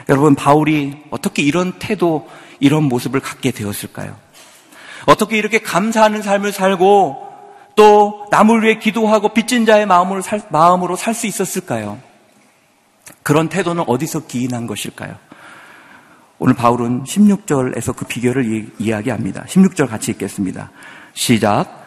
여러분 0.09 0.35
바울이 0.35 1.01
어떻게 1.11 1.43
이런 1.43 1.79
태도, 1.79 2.27
이런 2.59 2.83
모습을 2.83 3.21
갖게 3.21 3.51
되었을까요? 3.51 4.17
어떻게 5.05 5.38
이렇게 5.38 5.59
감사하는 5.59 6.21
삶을 6.21 6.51
살고 6.51 7.25
또 7.75 8.27
남을 8.31 8.63
위해 8.63 8.79
기도하고 8.79 9.29
빚진 9.29 9.65
자의 9.65 9.85
마음으로 9.85 10.21
살, 10.21 10.41
마음으로 10.49 10.97
살 10.97 11.13
수 11.13 11.25
있었을까요? 11.25 11.99
그런 13.23 13.49
태도는 13.49 13.83
어디서 13.87 14.27
기인한 14.27 14.67
것일까요? 14.67 15.15
오늘 16.37 16.53
바울은 16.53 17.03
16절에서 17.03 17.95
그 17.95 18.05
비결을 18.05 18.71
이야기합니다. 18.77 19.45
16절 19.45 19.87
같이 19.87 20.11
읽겠습니다. 20.11 20.71
시작. 21.13 21.85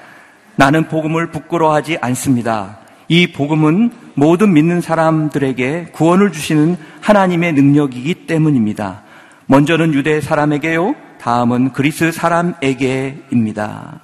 나는 0.57 0.89
복음을 0.89 1.31
부끄러워하지 1.31 1.99
않습니다. 2.01 2.79
이 3.09 3.33
복음은 3.33 3.93
모든 4.15 4.53
믿는 4.53 4.81
사람들에게 4.81 5.91
구원을 5.93 6.33
주시는 6.33 6.77
하나님의 7.01 7.53
능력이기 7.53 8.27
때문입니다. 8.27 9.03
먼저는 9.47 9.95
유대 9.95 10.21
사람에게요, 10.21 10.95
다음은 11.21 11.73
그리스 11.73 12.11
사람에게입니다. 12.13 14.01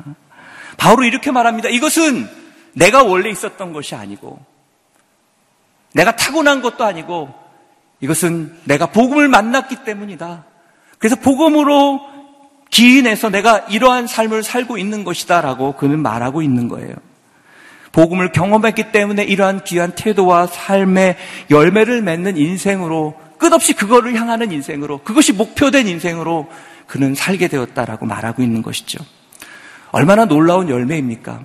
바울은 0.77 1.07
이렇게 1.07 1.31
말합니다. 1.31 1.69
이것은 1.69 2.27
내가 2.75 3.03
원래 3.03 3.31
있었던 3.31 3.73
것이 3.73 3.95
아니고, 3.95 4.39
내가 5.95 6.15
타고난 6.17 6.61
것도 6.61 6.85
아니고, 6.85 7.33
이것은 8.01 8.55
내가 8.65 8.87
복음을 8.87 9.29
만났기 9.29 9.85
때문이다. 9.85 10.45
그래서 10.99 11.17
복음으로 11.17 12.01
기인해서 12.71 13.31
내가 13.31 13.61
이러한 13.71 14.07
삶을 14.07 14.43
살고 14.43 14.79
있는 14.79 15.05
것이다라고 15.05 15.73
그는 15.73 16.01
말하고 16.01 16.43
있는 16.43 16.69
거예요. 16.69 16.95
복음을 17.93 18.33
경험했기 18.33 18.91
때문에 18.91 19.23
이러한 19.23 19.63
귀한 19.65 19.93
태도와 19.93 20.49
삶의 20.49 21.17
열매를 21.51 22.03
맺는 22.03 22.37
인생으로 22.37 23.15
끝없이 23.39 23.73
그거를 23.73 24.15
향하는 24.17 24.51
인생으로 24.51 24.99
그것이 24.99 25.33
목표된 25.33 25.87
인생으로 25.87 26.49
그는 26.87 27.15
살게 27.15 27.49
되었다라고 27.49 28.07
말하고 28.07 28.43
있는 28.43 28.63
것이죠. 28.63 28.99
얼마나 29.93 30.25
놀라운 30.25 30.69
열매입니까? 30.69 31.41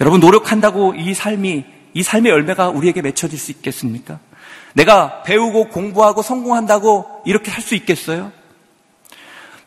여러분 0.00 0.18
노력한다고 0.18 0.94
이 0.96 1.14
삶이 1.14 1.64
이 1.94 2.02
삶의 2.02 2.30
열매가 2.32 2.70
우리에게 2.70 3.02
맺혀질 3.02 3.38
수 3.38 3.50
있겠습니까? 3.50 4.18
내가 4.74 5.22
배우고 5.22 5.68
공부하고 5.68 6.22
성공한다고 6.22 7.22
이렇게 7.26 7.50
살수 7.50 7.74
있겠어요? 7.74 8.32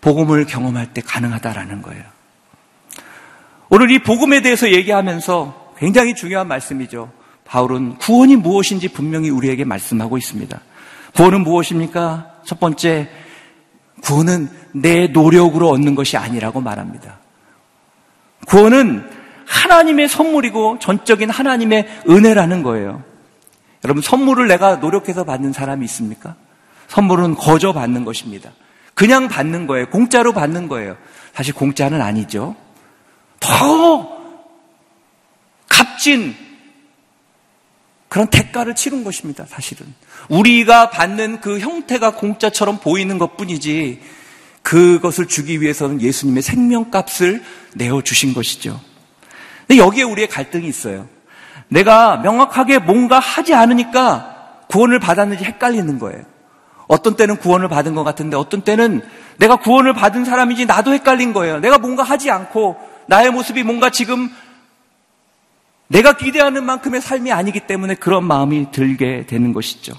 복음을 0.02 0.46
경험할 0.46 0.94
때 0.94 1.02
가능하다라는 1.02 1.82
거예요. 1.82 2.04
오늘 3.70 3.92
이 3.92 4.00
복음에 4.00 4.42
대해서 4.42 4.72
얘기하면서 4.72 5.74
굉장히 5.78 6.16
중요한 6.16 6.48
말씀이죠. 6.48 7.12
바울은 7.46 7.98
구원이 7.98 8.36
무엇인지 8.38 8.90
분명히 8.90 9.30
우리에게 9.30 9.66
말씀하고 9.66 10.18
있습니다. 10.18 10.60
구원은 11.16 11.42
무엇입니까? 11.42 12.34
첫 12.46 12.60
번째, 12.60 13.10
구원은 14.04 14.50
내 14.74 15.08
노력으로 15.08 15.70
얻는 15.70 15.96
것이 15.96 16.18
아니라고 16.18 16.62
말합니다. 16.62 17.20
구원은 18.48 19.10
하나님의 19.45 20.10
선물이고 20.10 20.79
전적인 20.79 21.29
하나님의 21.29 22.01
은혜라는 22.10 22.63
거예요. 22.63 23.03
여러분, 23.84 24.01
선물을 24.01 24.47
내가 24.47 24.77
노력해서 24.77 25.23
받는 25.23 25.53
사람이 25.53 25.86
있습니까? 25.86 26.36
선물은 26.88 27.36
거저 27.36 27.73
받는 27.73 28.05
것입니다. 28.05 28.51
그냥 28.93 29.27
받는 29.27 29.67
거예요. 29.67 29.89
공짜로 29.89 30.34
받는 30.34 30.67
거예요. 30.67 30.97
사실 31.34 31.53
공짜는 31.53 32.01
아니죠. 32.01 32.55
더 33.39 34.17
값진 35.67 36.36
그런 38.08 38.27
대가를 38.27 38.75
치른 38.75 39.03
것입니다, 39.03 39.45
사실은. 39.45 39.93
우리가 40.29 40.89
받는 40.89 41.41
그 41.41 41.60
형태가 41.60 42.15
공짜처럼 42.15 42.79
보이는 42.79 43.17
것 43.17 43.36
뿐이지, 43.36 44.01
그것을 44.62 45.27
주기 45.27 45.62
위해서는 45.62 46.02
예수님의 46.02 46.41
생명값을 46.41 47.43
내어주신 47.75 48.33
것이죠. 48.33 48.79
근데 49.68 49.82
여기에 49.82 50.04
우리의 50.04 50.28
갈등이 50.28 50.68
있어요. 50.68 51.08
내가 51.68 52.18
명확하게 52.18 52.80
뭔가 52.80 53.20
하지 53.20 53.54
않으니까 53.54 54.63
구원을 54.70 55.00
받았는지 55.00 55.44
헷갈리는 55.44 56.00
거예요. 56.00 56.24
어떤 56.88 57.16
때는 57.16 57.38
구원을 57.38 57.68
받은 57.68 57.96
것 57.96 58.04
같은데 58.04 58.38
어떤 58.38 58.62
때는 58.62 59.02
내가 59.38 59.56
구원을 59.56 59.94
받은 59.94 60.26
사람인지 60.26 60.66
나도 60.66 60.94
헷갈린 60.94 61.34
거예요. 61.34 61.60
내가 61.60 61.78
뭔가 61.78 62.04
하지 62.04 62.30
않고 62.30 62.78
나의 63.08 63.32
모습이 63.32 63.63
뭔가 63.63 63.90
지금 63.90 64.30
내가 65.88 66.18
기대하는 66.18 66.63
만큼의 66.63 67.02
삶이 67.02 67.32
아니기 67.32 67.62
때문에 67.62 67.96
그런 67.96 68.26
마음이 68.26 68.72
들게 68.72 69.26
되는 69.28 69.54
것이죠. 69.54 69.94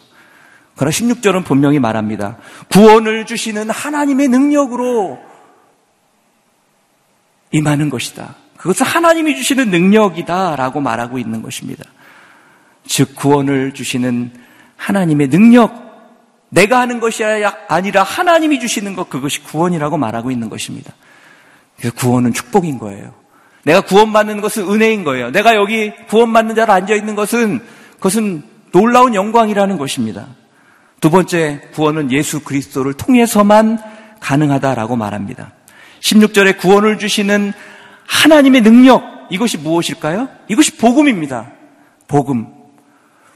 그러나 0.77 0.91
16절은 0.91 1.45
분명히 1.45 1.79
말합니다. 1.79 2.37
구원을 2.71 3.25
주시는 3.27 3.71
하나님의 3.71 4.29
능력으로 4.29 5.19
임하는 7.51 7.89
것이다. 7.89 8.35
그것은 8.67 8.85
하나님이 8.85 9.37
주시는 9.37 9.71
능력이다라고 9.71 10.81
말하고 10.81 11.19
있는 11.19 11.41
것입니다. 11.41 11.85
즉, 12.85 13.14
구원을 13.14 13.75
주시는 13.75 14.33
하나님의 14.77 15.29
능력, 15.29 15.73
내가 16.49 16.81
하는 16.81 16.99
것이 16.99 17.23
아니라 17.69 18.03
하나님이 18.03 18.59
주시는 18.59 18.97
것, 18.97 19.09
그것이 19.09 19.45
구원이라고 19.45 19.99
말하고 19.99 20.33
있는 20.33 20.51
것입니다. 20.51 20.93
그래서 21.79 21.95
구원은 21.95 22.33
축복인 22.33 22.79
거예요. 22.79 23.14
내가 23.62 23.83
구원받는 23.83 24.41
것은 24.41 24.69
은혜인 24.69 25.05
거예요. 25.05 25.31
내가 25.31 25.55
여기 25.55 25.93
구원받는 26.09 26.57
자로 26.57 26.73
앉아있는 26.73 27.14
것은 27.14 27.61
그것은 27.95 28.43
놀라운 28.73 29.14
영광이라는 29.14 29.79
것입니다. 29.79 30.27
두 31.01 31.11
번째, 31.11 31.69
구원은 31.73 32.11
예수 32.11 32.41
그리스도를 32.41 32.95
통해서만 32.95 33.79
가능하다라고 34.19 34.97
말합니다. 34.97 35.53
16절에 36.01 36.59
구원을 36.59 36.99
주시는 36.99 37.53
하나님의 38.07 38.62
능력, 38.62 39.02
이것이 39.30 39.59
무엇일까요? 39.59 40.28
이것이 40.48 40.76
복음입니다. 40.76 41.52
복음. 42.09 42.46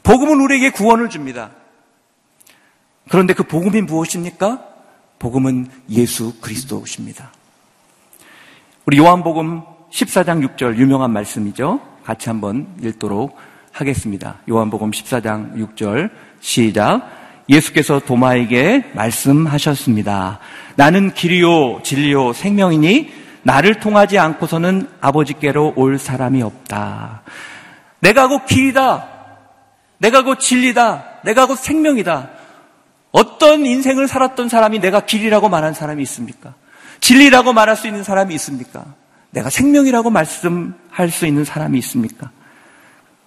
복음은 0.03 0.39
우리에게 0.41 0.71
구원을 0.71 1.09
줍니다. 1.09 1.51
그런데 3.09 3.33
그 3.33 3.43
복음이 3.43 3.81
무엇입니까? 3.81 4.65
복음은 5.19 5.69
예수 5.89 6.39
그리스도십니다. 6.39 7.31
우리 8.85 8.97
요한복음 8.97 9.61
14장 9.91 10.55
6절 10.55 10.77
유명한 10.77 11.11
말씀이죠. 11.11 11.81
같이 12.03 12.29
한번 12.29 12.67
읽도록 12.81 13.37
하겠습니다. 13.71 14.37
요한복음 14.49 14.91
14장 14.91 15.55
6절 15.75 16.09
시작. 16.39 17.07
예수께서 17.49 17.99
도마에게 17.99 18.91
말씀하셨습니다. 18.93 20.39
나는 20.75 21.13
길이요 21.13 21.81
진리요 21.83 22.33
생명이니 22.33 23.20
나를 23.43 23.79
통하지 23.79 24.19
않고서는 24.19 24.89
아버지께로 25.01 25.73
올 25.75 25.97
사람이 25.97 26.41
없다. 26.41 27.23
내가 27.99 28.27
곧 28.27 28.45
길이다. 28.45 29.07
내가 29.97 30.23
곧 30.23 30.39
진리다. 30.39 31.21
내가 31.23 31.45
곧 31.47 31.55
생명이다. 31.55 32.29
어떤 33.11 33.65
인생을 33.65 34.07
살았던 34.07 34.49
사람이 34.49 34.79
내가 34.79 35.01
길이라고 35.01 35.49
말한 35.49 35.73
사람이 35.73 36.01
있습니까? 36.03 36.53
진리라고 37.01 37.53
말할 37.53 37.75
수 37.75 37.87
있는 37.87 38.03
사람이 38.03 38.33
있습니까? 38.35 38.85
내가 39.31 39.49
생명이라고 39.49 40.09
말씀할 40.09 41.09
수 41.09 41.25
있는 41.25 41.43
사람이 41.43 41.77
있습니까? 41.79 42.31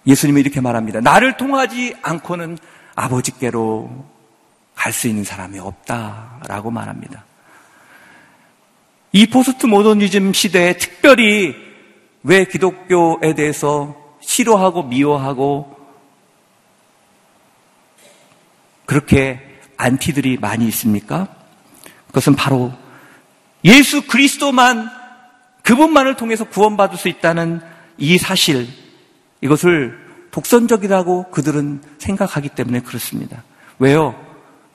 예수님은 0.07 0.41
이렇게 0.41 0.61
말합니다. 0.61 1.01
나를 1.01 1.37
통하지 1.37 1.95
않고는 2.01 2.57
아버지께로 2.95 4.05
갈 4.75 4.93
수 4.93 5.07
있는 5.07 5.23
사람이 5.23 5.57
없다라고 5.59 6.69
말합니다. 6.71 7.24
이 9.15 9.27
포스트 9.27 9.65
모더니즘 9.65 10.33
시대에 10.33 10.73
특별히 10.75 11.55
왜 12.21 12.43
기독교에 12.43 13.33
대해서 13.33 13.95
싫어하고 14.19 14.83
미워하고 14.83 15.73
그렇게 18.85 19.39
안티들이 19.77 20.35
많이 20.41 20.67
있습니까? 20.67 21.29
그것은 22.07 22.35
바로 22.35 22.73
예수 23.63 24.05
그리스도만 24.05 24.89
그분만을 25.63 26.17
통해서 26.17 26.43
구원받을 26.43 26.97
수 26.97 27.07
있다는 27.07 27.61
이 27.97 28.17
사실 28.17 28.67
이것을 29.39 29.97
독선적이라고 30.31 31.31
그들은 31.31 31.81
생각하기 31.99 32.49
때문에 32.49 32.81
그렇습니다. 32.81 33.43
왜요? 33.79 34.13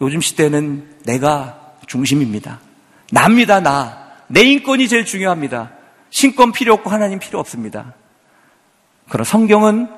요즘 0.00 0.22
시대는 0.22 1.00
내가 1.04 1.74
중심입니다. 1.86 2.58
납니다, 3.12 3.60
나. 3.60 4.00
내 4.30 4.42
인권이 4.42 4.86
제일 4.86 5.04
중요합니다. 5.04 5.72
신권 6.08 6.52
필요 6.52 6.72
없고 6.74 6.88
하나님 6.88 7.18
필요 7.18 7.40
없습니다. 7.40 7.94
그러나 9.08 9.24
성경은 9.24 9.88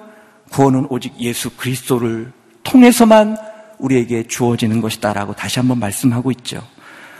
구원은 0.51 0.87
오직 0.89 1.21
예수 1.21 1.55
그리스도를 1.55 2.33
통해서만 2.63 3.37
우리에게 3.79 4.23
주어지는 4.25 4.81
것이다라고 4.81 5.35
다시 5.35 5.59
한번 5.59 5.79
말씀하고 5.81 6.31
있죠. 6.33 6.67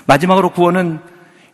마지막으로 0.07 0.53
구원은 0.53 1.01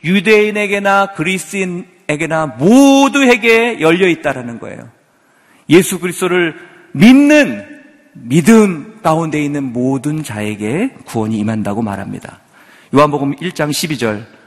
유대인에게나 0.04 1.14
그리스인에게나 1.14 2.46
모두에게 2.58 3.80
열려 3.80 4.06
있다라는 4.06 4.60
거예요. 4.60 4.88
예수 5.70 5.98
그리스도를 5.98 6.54
믿는 6.92 7.80
믿음 8.12 9.00
가운데 9.02 9.42
있는 9.42 9.72
모든 9.72 10.22
자에게 10.22 10.94
구원이 11.04 11.36
임한다고 11.38 11.82
말합니다. 11.82 12.40
요한복음 12.94 13.36
1장 13.36 13.70
12절 13.70 14.22
어, 14.22 14.37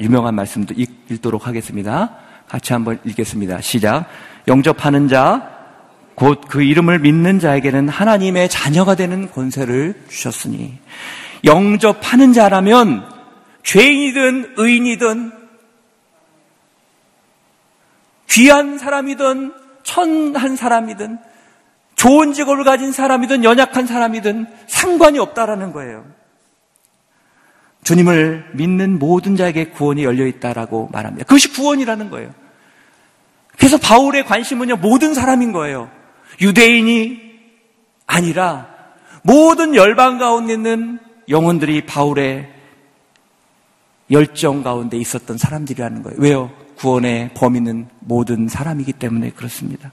유명한 0.00 0.34
말씀도 0.34 0.74
읽도록 1.08 1.46
하겠습니다. 1.46 2.16
같이 2.48 2.72
한번 2.72 2.98
읽겠습니다. 3.04 3.60
시작. 3.60 4.06
영접하는 4.48 5.08
자, 5.08 5.58
곧 6.16 6.48
그 6.48 6.62
이름을 6.62 6.98
믿는 6.98 7.38
자에게는 7.38 7.88
하나님의 7.88 8.48
자녀가 8.48 8.94
되는 8.94 9.30
권세를 9.30 10.04
주셨으니 10.08 10.78
영접하는 11.44 12.32
자라면 12.32 13.08
죄인이든 13.62 14.54
의인이든 14.56 15.32
귀한 18.28 18.78
사람이든 18.78 19.54
천한 19.82 20.56
사람이든 20.56 21.18
좋은 21.96 22.32
직업을 22.32 22.64
가진 22.64 22.92
사람이든 22.92 23.44
연약한 23.44 23.86
사람이든 23.86 24.46
상관이 24.66 25.18
없다라는 25.18 25.72
거예요. 25.72 26.04
주님을 27.84 28.50
믿는 28.52 28.98
모든 28.98 29.36
자에게 29.36 29.66
구원이 29.70 30.04
열려 30.04 30.26
있다라고 30.26 30.90
말합니다. 30.92 31.24
그것이 31.24 31.52
구원이라는 31.52 32.10
거예요. 32.10 32.32
그래서 33.58 33.78
바울의 33.78 34.24
관심은요, 34.24 34.76
모든 34.76 35.14
사람인 35.14 35.52
거예요. 35.52 35.90
유대인이 36.40 37.30
아니라 38.06 38.68
모든 39.22 39.74
열방 39.74 40.18
가운데 40.18 40.54
있는 40.54 40.98
영혼들이 41.28 41.86
바울의 41.86 42.50
열정 44.10 44.62
가운데 44.62 44.96
있었던 44.96 45.38
사람들이라는 45.38 46.02
거예요. 46.02 46.18
왜요? 46.18 46.50
구원의 46.76 47.34
범위는 47.34 47.88
모든 48.00 48.48
사람이기 48.48 48.94
때문에 48.94 49.30
그렇습니다. 49.30 49.92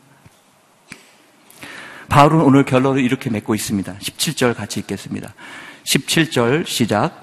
바울은 2.09 2.41
오늘 2.41 2.63
결론을 2.63 3.03
이렇게 3.03 3.29
맺고 3.29 3.53
있습니다. 3.53 3.97
17절 3.99 4.55
같이 4.55 4.79
읽겠습니다. 4.79 5.33
17절 5.83 6.65
시작. 6.65 7.21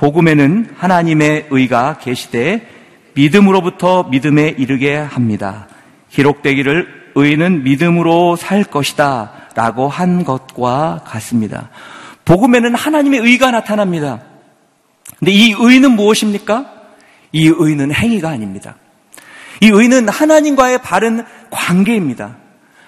복음에는 0.00 0.76
하나님의 0.78 1.48
의가 1.50 1.98
계시되 1.98 2.66
믿음으로부터 3.12 4.04
믿음에 4.04 4.54
이르게 4.56 4.96
합니다. 4.96 5.68
기록되기를 6.08 7.10
의는 7.16 7.64
믿음으로 7.64 8.36
살 8.36 8.64
것이다 8.64 9.50
라고 9.54 9.88
한 9.88 10.24
것과 10.24 11.02
같습니다. 11.04 11.68
복음에는 12.24 12.74
하나님의 12.74 13.20
의가 13.20 13.50
나타납니다. 13.50 14.22
근데 15.18 15.32
이 15.32 15.54
의는 15.58 15.92
무엇입니까? 15.96 16.72
이 17.32 17.52
의는 17.54 17.92
행위가 17.92 18.30
아닙니다. 18.30 18.76
이 19.60 19.66
의는 19.66 20.08
하나님과의 20.08 20.80
바른 20.80 21.26
관계입니다. 21.50 22.38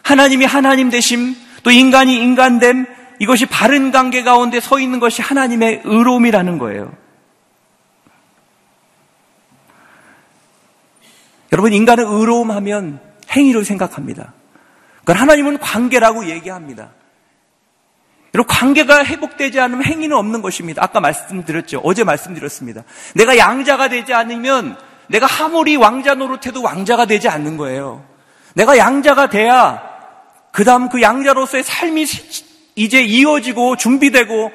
하나님이 0.02 0.46
하나님 0.46 0.88
되심, 0.88 1.36
또 1.62 1.70
인간이 1.70 2.16
인간됨, 2.16 2.86
이것이 3.18 3.44
바른 3.44 3.92
관계 3.92 4.22
가운데 4.22 4.60
서 4.60 4.80
있는 4.80 4.98
것이 4.98 5.20
하나님의 5.20 5.82
의로움이라는 5.84 6.56
거예요. 6.56 7.01
여러분, 11.52 11.72
인간은 11.72 12.04
의로움 12.06 12.50
하면 12.50 13.00
행위로 13.30 13.62
생각합니다. 13.62 14.32
그러니까 15.04 15.22
하나님은 15.22 15.58
관계라고 15.58 16.26
얘기합니다. 16.30 16.90
여러분, 18.34 18.48
관계가 18.48 19.04
회복되지 19.04 19.60
않으면 19.60 19.84
행위는 19.84 20.16
없는 20.16 20.40
것입니다. 20.40 20.82
아까 20.82 21.00
말씀드렸죠. 21.00 21.80
어제 21.84 22.04
말씀드렸습니다. 22.04 22.82
내가 23.14 23.36
양자가 23.36 23.88
되지 23.88 24.14
않으면 24.14 24.78
내가 25.08 25.26
아무리 25.42 25.76
왕자 25.76 26.14
노릇해도 26.14 26.62
왕자가 26.62 27.04
되지 27.04 27.28
않는 27.28 27.58
거예요. 27.58 28.04
내가 28.54 28.78
양자가 28.78 29.28
돼야 29.28 29.82
그 30.52 30.64
다음 30.64 30.88
그 30.88 31.02
양자로서의 31.02 31.64
삶이 31.64 32.06
이제 32.76 33.02
이어지고 33.02 33.76
준비되고 33.76 34.52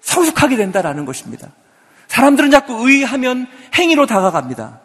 성숙하게 0.00 0.56
된다라는 0.56 1.04
것입니다. 1.04 1.48
사람들은 2.08 2.50
자꾸 2.50 2.88
의하면 2.88 3.46
행위로 3.74 4.06
다가갑니다. 4.06 4.80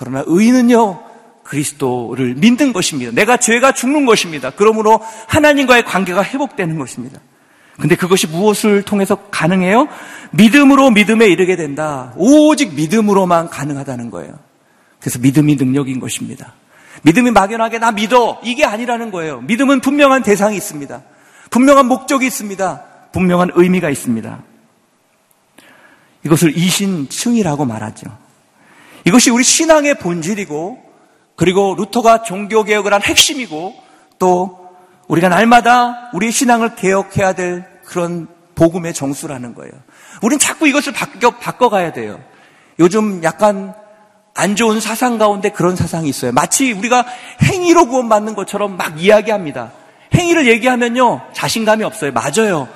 그러나 0.00 0.24
의는요, 0.26 0.98
그리스도를 1.42 2.34
믿는 2.36 2.72
것입니다. 2.72 3.12
내가 3.12 3.36
죄가 3.36 3.72
죽는 3.72 4.06
것입니다. 4.06 4.48
그러므로 4.48 4.98
하나님과의 5.28 5.84
관계가 5.84 6.24
회복되는 6.24 6.78
것입니다. 6.78 7.20
근데 7.78 7.96
그것이 7.96 8.26
무엇을 8.26 8.80
통해서 8.82 9.16
가능해요? 9.30 9.88
믿음으로 10.30 10.90
믿음에 10.90 11.26
이르게 11.26 11.54
된다. 11.54 12.14
오직 12.16 12.72
믿음으로만 12.72 13.50
가능하다는 13.50 14.10
거예요. 14.10 14.38
그래서 15.00 15.18
믿음이 15.18 15.56
능력인 15.56 16.00
것입니다. 16.00 16.54
믿음이 17.02 17.30
막연하게 17.32 17.78
나 17.78 17.92
믿어. 17.92 18.40
이게 18.42 18.64
아니라는 18.64 19.10
거예요. 19.10 19.42
믿음은 19.42 19.80
분명한 19.80 20.22
대상이 20.22 20.56
있습니다. 20.56 21.02
분명한 21.50 21.84
목적이 21.88 22.26
있습니다. 22.26 22.84
분명한 23.12 23.50
의미가 23.52 23.90
있습니다. 23.90 24.42
이것을 26.24 26.56
이신층이라고 26.56 27.66
말하죠. 27.66 28.29
이것이 29.06 29.30
우리 29.30 29.44
신앙의 29.44 29.98
본질이고, 29.98 30.78
그리고 31.36 31.74
루터가 31.76 32.22
종교개혁을 32.22 32.92
한 32.92 33.02
핵심이고, 33.02 33.74
또 34.18 34.68
우리가 35.08 35.28
날마다 35.28 36.10
우리의 36.12 36.32
신앙을 36.32 36.76
개혁해야 36.76 37.32
될 37.32 37.64
그런 37.84 38.28
복음의 38.54 38.94
정수라는 38.94 39.54
거예요. 39.54 39.72
우린 40.22 40.38
자꾸 40.38 40.68
이것을 40.68 40.92
바꿔, 40.92 41.30
바꿔가야 41.30 41.92
돼요. 41.92 42.20
요즘 42.78 43.22
약간 43.24 43.74
안 44.34 44.54
좋은 44.54 44.80
사상 44.80 45.18
가운데 45.18 45.50
그런 45.50 45.76
사상이 45.76 46.08
있어요. 46.08 46.32
마치 46.32 46.72
우리가 46.72 47.04
행위로 47.42 47.86
구원받는 47.86 48.34
것처럼 48.34 48.76
막 48.76 49.00
이야기합니다. 49.00 49.72
행위를 50.14 50.46
얘기하면요, 50.46 51.22
자신감이 51.32 51.84
없어요. 51.84 52.12
맞아요. 52.12 52.68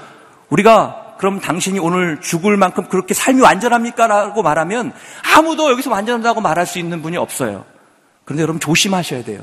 우리가 0.48 1.03
그럼 1.24 1.40
당신이 1.40 1.78
오늘 1.78 2.20
죽을 2.20 2.58
만큼 2.58 2.84
그렇게 2.86 3.14
삶이 3.14 3.40
완전합니까? 3.40 4.06
라고 4.06 4.42
말하면 4.42 4.92
아무도 5.34 5.70
여기서 5.70 5.90
완전하다고 5.90 6.42
말할 6.42 6.66
수 6.66 6.78
있는 6.78 7.00
분이 7.00 7.16
없어요. 7.16 7.64
그런데 8.26 8.42
여러분 8.42 8.60
조심하셔야 8.60 9.24
돼요. 9.24 9.40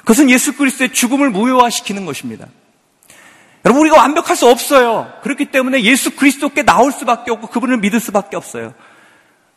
그것은 0.00 0.28
예수 0.28 0.54
그리스도의 0.54 0.92
죽음을 0.92 1.30
무효화시키는 1.30 2.04
것입니다. 2.04 2.48
여러분 3.64 3.80
우리가 3.80 3.96
완벽할 3.96 4.36
수 4.36 4.46
없어요. 4.46 5.10
그렇기 5.22 5.46
때문에 5.46 5.82
예수 5.84 6.14
그리스도께 6.16 6.64
나올 6.64 6.92
수밖에 6.92 7.30
없고 7.30 7.46
그분을 7.46 7.78
믿을 7.78 7.98
수밖에 7.98 8.36
없어요. 8.36 8.74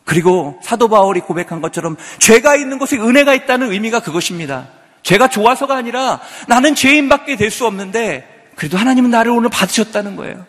그리고 0.06 0.58
사도 0.62 0.88
바울이 0.88 1.20
고백한 1.20 1.60
것처럼 1.60 1.98
죄가 2.20 2.56
있는 2.56 2.78
곳에 2.78 2.96
은혜가 2.96 3.34
있다는 3.34 3.70
의미가 3.70 4.00
그것입니다. 4.00 4.68
죄가 5.02 5.28
좋아서가 5.28 5.76
아니라 5.76 6.20
나는 6.48 6.74
죄인밖에 6.74 7.36
될 7.36 7.50
수 7.50 7.66
없는데 7.66 8.46
그래도 8.54 8.78
하나님은 8.78 9.10
나를 9.10 9.30
오늘 9.32 9.50
받으셨다는 9.50 10.16
거예요. 10.16 10.46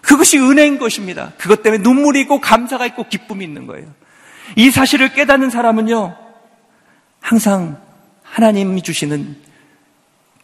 그것이 0.00 0.38
은혜인 0.38 0.78
것입니다. 0.78 1.32
그것 1.38 1.62
때문에 1.62 1.82
눈물이 1.82 2.20
있고 2.22 2.40
감사가 2.40 2.86
있고 2.86 3.08
기쁨이 3.08 3.44
있는 3.44 3.66
거예요. 3.66 3.86
이 4.56 4.70
사실을 4.70 5.12
깨닫는 5.12 5.50
사람은요, 5.50 6.16
항상 7.20 7.78
하나님이 8.22 8.82
주시는 8.82 9.36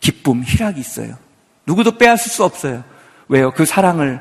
기쁨, 0.01 0.43
희락이 0.43 0.79
있어요. 0.79 1.17
누구도 1.67 1.99
빼앗을 1.99 2.31
수 2.31 2.45
없어요. 2.45 2.85
왜요? 3.29 3.53
그 3.53 3.65
사랑을, 3.65 4.21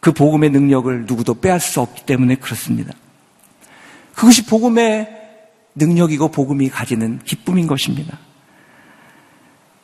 그 0.00 0.12
복음의 0.12 0.50
능력을 0.50 1.06
누구도 1.06 1.40
빼앗을 1.40 1.72
수 1.72 1.80
없기 1.80 2.04
때문에 2.04 2.36
그렇습니다. 2.36 2.92
그것이 4.14 4.46
복음의 4.46 5.08
능력이고 5.74 6.28
복음이 6.28 6.68
가지는 6.68 7.20
기쁨인 7.24 7.66
것입니다. 7.66 8.18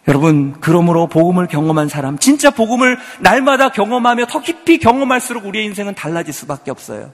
여러분, 0.09 0.57
그러므로 0.61 1.07
복음을 1.07 1.46
경험한 1.46 1.88
사람, 1.88 2.18
진짜 2.18 2.50
복음을 2.50 2.98
날마다 3.20 3.68
경험하며 3.68 4.26
더 4.26 4.40
깊이 4.40 4.78
경험할수록 4.78 5.46
우리의 5.46 5.64
인생은 5.66 5.94
달라질 5.94 6.34
수밖에 6.34 6.70
없어요. 6.70 7.12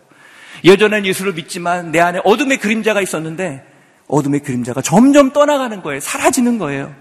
예전엔 0.65 1.05
예수를 1.05 1.35
믿지만 1.35 1.93
내 1.93 2.01
안에 2.01 2.21
어둠의 2.25 2.59
그림자가 2.59 3.03
있었는데 3.03 3.65
어둠의 4.09 4.41
그림자가 4.41 4.81
점점 4.81 5.33
떠나가는 5.33 5.83
거예요. 5.83 6.01
사라지는 6.01 6.59
거예요. 6.59 6.95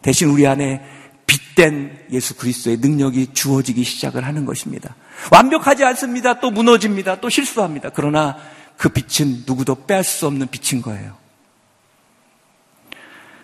대신 0.00 0.28
우리 0.28 0.46
안에 0.46 0.82
빛된 1.26 2.06
예수 2.10 2.36
그리스도의 2.36 2.78
능력이 2.78 3.32
주어지기 3.34 3.84
시작을 3.84 4.24
하는 4.24 4.44
것입니다. 4.46 4.96
완벽하지 5.30 5.84
않습니다. 5.84 6.40
또 6.40 6.50
무너집니다. 6.50 7.20
또 7.20 7.28
실수합니다. 7.28 7.90
그러나 7.90 8.36
그 8.76 8.88
빛은 8.88 9.44
누구도 9.46 9.86
빼앗을 9.86 10.04
수 10.04 10.26
없는 10.26 10.48
빛인 10.48 10.82
거예요. 10.82 11.16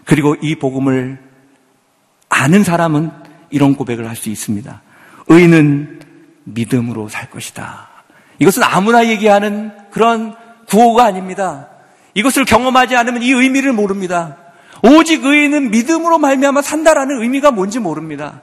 그리고 0.04 0.34
이 0.42 0.56
복음을 0.56 1.29
아는 2.30 2.64
사람은 2.64 3.10
이런 3.50 3.74
고백을 3.74 4.08
할 4.08 4.16
수 4.16 4.30
있습니다. 4.30 4.80
의는 5.28 6.00
믿음으로 6.44 7.08
살 7.08 7.28
것이다. 7.28 7.88
이것은 8.38 8.62
아무나 8.62 9.06
얘기하는 9.06 9.72
그런 9.90 10.34
구호가 10.66 11.04
아닙니다. 11.04 11.68
이것을 12.14 12.44
경험하지 12.44 12.96
않으면 12.96 13.22
이 13.22 13.30
의미를 13.30 13.72
모릅니다. 13.72 14.36
오직 14.82 15.24
의인은 15.24 15.70
믿음으로 15.70 16.18
말미암아 16.18 16.62
산다라는 16.62 17.20
의미가 17.22 17.50
뭔지 17.50 17.78
모릅니다. 17.78 18.40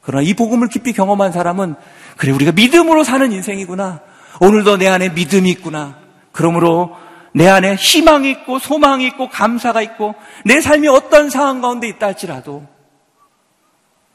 그러나 0.00 0.22
이 0.22 0.34
복음을 0.34 0.68
깊이 0.68 0.92
경험한 0.92 1.32
사람은 1.32 1.76
그래 2.16 2.32
우리가 2.32 2.52
믿음으로 2.52 3.04
사는 3.04 3.30
인생이구나. 3.30 4.00
오늘도 4.40 4.78
내 4.78 4.88
안에 4.88 5.10
믿음이 5.10 5.48
있구나. 5.50 5.96
그러므로 6.32 6.96
내 7.32 7.48
안에 7.48 7.74
희망이 7.76 8.30
있고 8.30 8.58
소망이 8.58 9.06
있고 9.06 9.28
감사가 9.28 9.82
있고 9.82 10.14
내 10.44 10.60
삶이 10.60 10.88
어떤 10.88 11.30
상황 11.30 11.60
가운데 11.60 11.88
있다 11.88 12.06
할지라도 12.06 12.66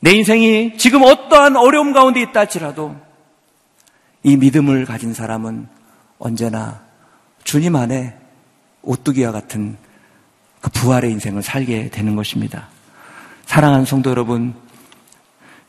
내 0.02 0.12
인생이 0.12 0.78
지금 0.78 1.04
어떠한 1.04 1.56
어려움 1.56 1.94
가운데 1.94 2.22
있다 2.22 2.42
할지라도 2.42 2.96
이 4.24 4.36
믿음을 4.36 4.86
가진 4.86 5.14
사람은 5.14 5.68
언제나 6.18 6.82
주님 7.44 7.76
안에 7.76 8.18
오뚜기와 8.82 9.32
같은 9.32 9.78
그 10.60 10.72
부활의 10.72 11.12
인생을 11.12 11.44
살게 11.44 11.90
되는 11.90 12.16
것입니다. 12.16 12.68
사랑하는 13.46 13.86
성도 13.86 14.10
여러분, 14.10 14.56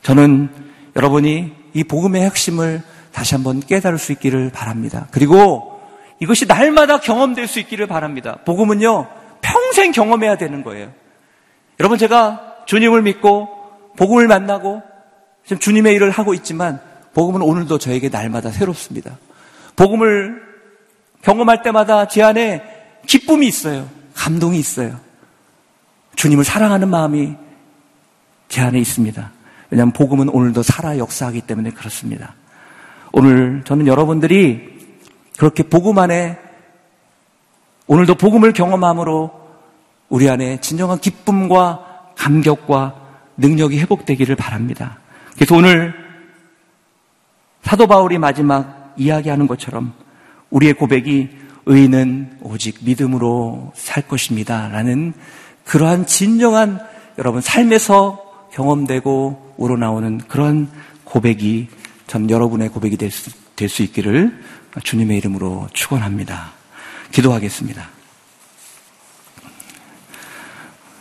저는 0.02 0.48
여러분이 0.96 1.52
이 1.74 1.84
복음의 1.84 2.22
핵심을 2.22 2.82
다시 3.12 3.34
한번 3.34 3.60
깨달을 3.60 3.98
수 3.98 4.12
있기를 4.12 4.50
바랍니다. 4.50 5.08
그리고 5.10 5.80
이것이 6.20 6.46
날마다 6.46 7.00
경험될 7.00 7.48
수 7.48 7.58
있기를 7.60 7.86
바랍니다. 7.86 8.38
복음은요, 8.44 9.08
평생 9.42 9.92
경험해야 9.92 10.36
되는 10.36 10.62
거예요. 10.62 10.92
여러분, 11.80 11.98
제가 11.98 12.64
주님을 12.66 13.02
믿고 13.02 13.61
복음을 13.96 14.26
만나고 14.28 14.82
지금 15.44 15.58
주님의 15.58 15.94
일을 15.94 16.10
하고 16.10 16.34
있지만 16.34 16.80
복음은 17.14 17.42
오늘도 17.42 17.78
저에게 17.78 18.08
날마다 18.08 18.50
새롭습니다. 18.50 19.18
복음을 19.76 20.42
경험할 21.22 21.62
때마다 21.62 22.08
제 22.08 22.22
안에 22.22 22.62
기쁨이 23.06 23.46
있어요. 23.46 23.88
감동이 24.14 24.58
있어요. 24.58 24.98
주님을 26.16 26.44
사랑하는 26.44 26.88
마음이 26.88 27.34
제 28.48 28.60
안에 28.60 28.78
있습니다. 28.78 29.30
왜냐하면 29.70 29.92
복음은 29.92 30.28
오늘도 30.28 30.62
살아 30.62 30.98
역사하기 30.98 31.42
때문에 31.42 31.70
그렇습니다. 31.70 32.34
오늘 33.12 33.62
저는 33.64 33.86
여러분들이 33.86 34.72
그렇게 35.38 35.62
복음 35.62 35.98
안에 35.98 36.38
오늘도 37.86 38.16
복음을 38.16 38.52
경험함으로 38.52 39.30
우리 40.08 40.28
안에 40.28 40.60
진정한 40.60 40.98
기쁨과 40.98 42.12
감격과 42.16 43.01
능력이 43.36 43.78
회복되기를 43.80 44.36
바랍니다. 44.36 44.98
그래서 45.34 45.56
오늘 45.56 45.94
사도 47.62 47.86
바울이 47.86 48.18
마지막 48.18 48.94
이야기하는 48.96 49.46
것처럼 49.46 49.94
우리의 50.50 50.74
고백이 50.74 51.30
의인은 51.66 52.38
오직 52.42 52.78
믿음으로 52.82 53.72
살 53.74 54.06
것입니다. 54.06 54.68
라는 54.68 55.14
그러한 55.64 56.06
진정한 56.06 56.80
여러분 57.18 57.40
삶에서 57.40 58.48
경험되고 58.52 59.54
우러나오는 59.56 60.18
그런 60.28 60.68
고백이 61.04 61.68
전 62.06 62.28
여러분의 62.28 62.68
고백이 62.68 62.96
될 62.96 63.10
수, 63.10 63.30
될 63.56 63.68
수 63.68 63.82
있기를 63.82 64.42
주님의 64.82 65.18
이름으로 65.18 65.68
축원합니다. 65.72 66.52
기도하겠습니다. 67.12 67.88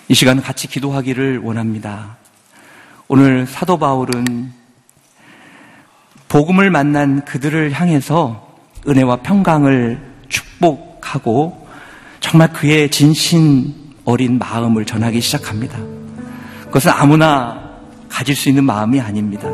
이 0.09 0.13
시간 0.13 0.41
같이 0.41 0.67
기도하기를 0.67 1.39
원합니다. 1.39 2.17
오늘 3.13 3.45
사도 3.45 3.77
바울은 3.77 4.53
복음을 6.29 6.69
만난 6.69 7.25
그들을 7.25 7.73
향해서 7.73 8.55
은혜와 8.87 9.17
평강을 9.17 9.99
축복하고 10.29 11.67
정말 12.21 12.53
그의 12.53 12.89
진신 12.89 13.75
어린 14.05 14.39
마음을 14.39 14.85
전하기 14.85 15.19
시작합니다. 15.19 15.77
그것은 16.67 16.91
아무나 16.91 17.71
가질 18.07 18.33
수 18.33 18.47
있는 18.47 18.63
마음이 18.63 19.01
아닙니다. 19.01 19.49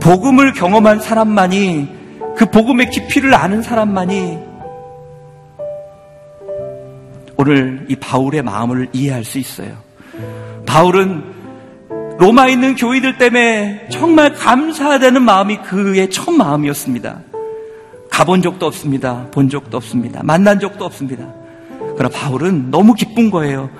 복음을 0.00 0.54
경험한 0.54 1.00
사람만이 1.00 1.88
그 2.38 2.46
복음의 2.46 2.88
깊이를 2.88 3.34
아는 3.34 3.60
사람만이 3.60 4.38
오늘 7.36 7.84
이 7.90 7.96
바울의 7.96 8.40
마음을 8.40 8.88
이해할 8.94 9.24
수 9.24 9.38
있어요. 9.38 9.76
바울은 10.64 11.41
로마에 12.22 12.52
있는 12.52 12.76
교회들 12.76 13.18
때문에 13.18 13.88
정말 13.90 14.32
감사되는 14.32 15.20
마음이 15.20 15.56
그의 15.56 16.08
첫 16.08 16.30
마음이었습니다. 16.30 17.18
가본 18.08 18.42
적도 18.42 18.66
없습니다. 18.66 19.26
본 19.32 19.48
적도 19.48 19.76
없습니다. 19.76 20.20
만난 20.22 20.60
적도 20.60 20.84
없습니다. 20.84 21.26
그러나 21.96 22.08
바울은 22.10 22.70
너무 22.70 22.94
기쁜 22.94 23.28
거예요. 23.28 23.70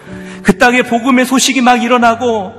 그 0.43 0.59
땅에 0.59 0.83
복음의 0.83 1.25
소식이 1.25 1.61
막 1.61 1.85
일어나고 1.85 2.53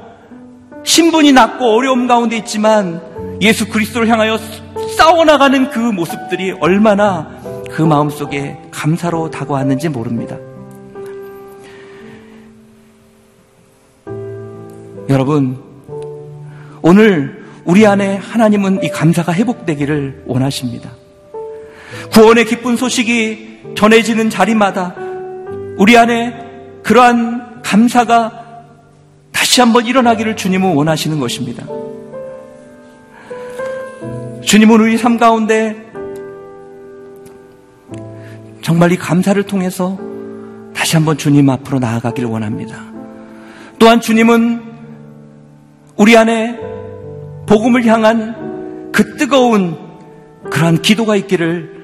신분이 0.85 1.33
낮고 1.33 1.65
어려움 1.65 2.07
가운데 2.07 2.37
있지만 2.37 3.01
예수 3.41 3.67
그리스도를 3.67 4.07
향하여 4.07 4.39
싸워나가는 4.95 5.69
그 5.69 5.79
모습들이 5.79 6.53
얼마나 6.61 7.29
그 7.69 7.81
마음속에 7.81 8.57
감사로 8.71 9.29
다가왔는지 9.31 9.89
모릅니다. 9.89 10.37
여러분, 15.09 15.72
오늘 16.83 17.41
우리 17.63 17.87
안에 17.87 18.17
하나님은 18.17 18.83
이 18.83 18.89
감사가 18.89 19.33
회복되기를 19.33 20.23
원하십니다. 20.25 20.91
구원의 22.11 22.43
기쁜 22.43 22.75
소식이 22.75 23.61
전해지는 23.75 24.29
자리마다 24.29 24.93
우리 25.77 25.97
안에 25.97 26.33
그러한 26.83 27.61
감사가 27.63 28.43
다시 29.31 29.61
한번 29.61 29.85
일어나기를 29.85 30.35
주님은 30.35 30.75
원하시는 30.75 31.19
것입니다. 31.21 31.65
주님은 34.43 34.81
우리 34.81 34.97
삶 34.97 35.17
가운데 35.17 35.77
정말 38.61 38.91
이 38.91 38.97
감사를 38.97 39.41
통해서 39.43 39.97
다시 40.75 40.97
한번 40.97 41.17
주님 41.17 41.49
앞으로 41.49 41.79
나아가기를 41.79 42.27
원합니다. 42.29 42.83
또한 43.79 44.01
주님은 44.01 44.73
우리 45.95 46.17
안에 46.17 46.72
복음을 47.45 47.85
향한 47.85 48.91
그 48.91 49.17
뜨거운 49.17 49.77
그러한 50.49 50.81
기도가 50.81 51.15
있기를 51.15 51.83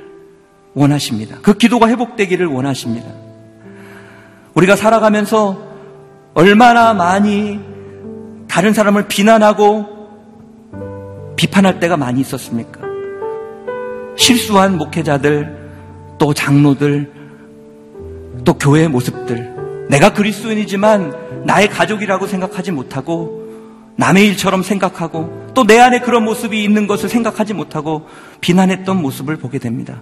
원하십니다. 0.73 1.37
그 1.41 1.53
기도가 1.53 1.87
회복되기를 1.87 2.47
원하십니다. 2.47 3.07
우리가 4.53 4.75
살아가면서 4.75 5.69
얼마나 6.33 6.93
많이 6.93 7.59
다른 8.47 8.73
사람을 8.73 9.07
비난하고 9.07 9.99
비판할 11.35 11.79
때가 11.79 11.97
많이 11.97 12.21
있었습니까? 12.21 12.81
실수한 14.17 14.77
목회자들, 14.77 15.57
또 16.17 16.33
장로들, 16.33 17.11
또 18.43 18.53
교회의 18.53 18.89
모습들. 18.89 19.87
내가 19.89 20.13
그리스도인이지만 20.13 21.45
나의 21.45 21.69
가족이라고 21.69 22.27
생각하지 22.27 22.71
못하고 22.71 23.39
남의 23.95 24.27
일처럼 24.27 24.63
생각하고 24.63 25.48
또 25.53 25.63
내 25.65 25.79
안에 25.79 25.99
그런 25.99 26.23
모습이 26.25 26.63
있는 26.63 26.87
것을 26.87 27.09
생각하지 27.09 27.53
못하고 27.53 28.07
비난했던 28.41 29.01
모습을 29.01 29.37
보게 29.37 29.59
됩니다. 29.59 30.01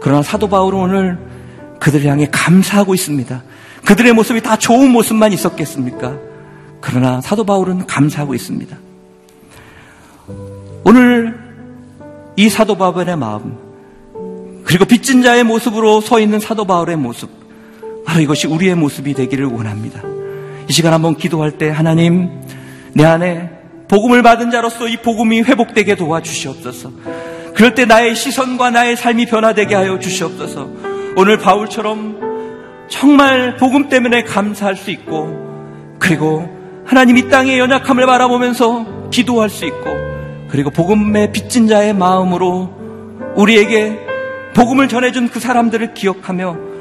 그러나 0.00 0.22
사도 0.22 0.48
바울은 0.48 0.78
오늘 0.78 1.18
그들을 1.80 2.06
향해 2.06 2.28
감사하고 2.30 2.94
있습니다. 2.94 3.42
그들의 3.84 4.12
모습이 4.12 4.40
다 4.40 4.56
좋은 4.56 4.90
모습만 4.90 5.32
있었겠습니까? 5.32 6.16
그러나 6.80 7.20
사도 7.20 7.44
바울은 7.44 7.86
감사하고 7.86 8.34
있습니다. 8.34 8.76
오늘 10.84 11.38
이 12.36 12.48
사도 12.48 12.76
바울의 12.76 13.16
마음, 13.16 13.56
그리고 14.64 14.84
빚진 14.84 15.22
자의 15.22 15.44
모습으로 15.44 16.00
서 16.00 16.20
있는 16.20 16.40
사도 16.40 16.64
바울의 16.64 16.96
모습, 16.96 17.30
바로 18.04 18.20
이것이 18.20 18.46
우리의 18.46 18.74
모습이 18.74 19.14
되기를 19.14 19.46
원합니다. 19.46 20.02
이 20.68 20.72
시간 20.72 20.92
한번 20.92 21.16
기도할 21.16 21.52
때 21.52 21.70
하나님, 21.70 22.40
내 22.92 23.04
안에 23.04 23.53
복음을 23.88 24.22
받은 24.22 24.50
자로서 24.50 24.88
이 24.88 24.96
복음이 24.96 25.42
회복되게 25.42 25.94
도와주시옵소서. 25.94 26.90
그럴 27.54 27.74
때 27.74 27.84
나의 27.84 28.14
시선과 28.16 28.70
나의 28.70 28.96
삶이 28.96 29.26
변화되게 29.26 29.74
하여 29.74 29.98
주시옵소서. 29.98 30.68
오늘 31.16 31.38
바울처럼 31.38 32.86
정말 32.88 33.56
복음 33.56 33.88
때문에 33.88 34.24
감사할 34.24 34.76
수 34.76 34.90
있고, 34.90 35.96
그리고 35.98 36.48
하나님 36.84 37.16
이 37.16 37.28
땅의 37.28 37.58
연약함을 37.58 38.06
바라보면서 38.06 39.10
기도할 39.10 39.48
수 39.48 39.64
있고, 39.64 39.90
그리고 40.48 40.70
복음의 40.70 41.32
빚진 41.32 41.68
자의 41.68 41.94
마음으로 41.94 42.70
우리에게 43.36 43.98
복음을 44.54 44.88
전해준 44.88 45.28
그 45.28 45.40
사람들을 45.40 45.94
기억하며 45.94 46.73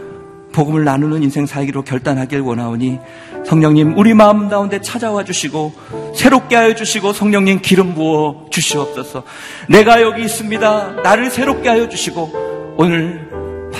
복음을 0.53 0.85
나누는 0.85 1.23
인생 1.23 1.45
살기로 1.45 1.83
결단하길 1.83 2.39
원하오니 2.39 2.99
성령님 3.45 3.97
우리 3.97 4.13
마음 4.13 4.47
가운데 4.47 4.79
찾아와 4.79 5.25
주시고 5.25 5.73
새롭게 6.15 6.55
하여 6.55 6.73
주시고 6.73 7.11
성령님 7.11 7.59
기름 7.61 7.93
부어 7.93 8.45
주시옵소서. 8.49 9.23
내가 9.67 10.01
여기 10.01 10.23
있습니다. 10.23 11.01
나를 11.03 11.29
새롭게 11.29 11.67
하여 11.67 11.89
주시고 11.89 12.73
오늘 12.77 13.29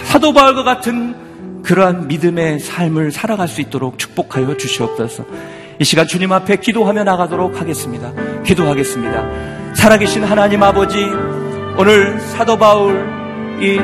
사도 0.03 0.33
바울과 0.33 0.63
같은 0.63 1.61
그러한 1.63 2.09
믿음의 2.09 2.59
삶을 2.59 3.11
살아갈 3.11 3.47
수 3.47 3.61
있도록 3.61 3.97
축복하여 3.97 4.57
주시옵소서. 4.57 5.25
이 5.79 5.83
시간 5.85 6.05
주님 6.07 6.31
앞에 6.31 6.57
기도하며 6.57 7.03
나가도록 7.03 7.59
하겠습니다. 7.59 8.11
기도하겠습니다. 8.43 9.73
살아계신 9.75 10.23
하나님 10.23 10.61
아버지, 10.61 10.97
오늘 11.77 12.19
사도 12.19 12.57
바울 12.57 13.07
이 13.59 13.79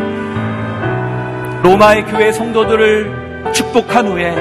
로마의 1.63 2.05
교회 2.05 2.31
성도들을 2.31 3.51
축복한 3.53 4.07
후에 4.07 4.33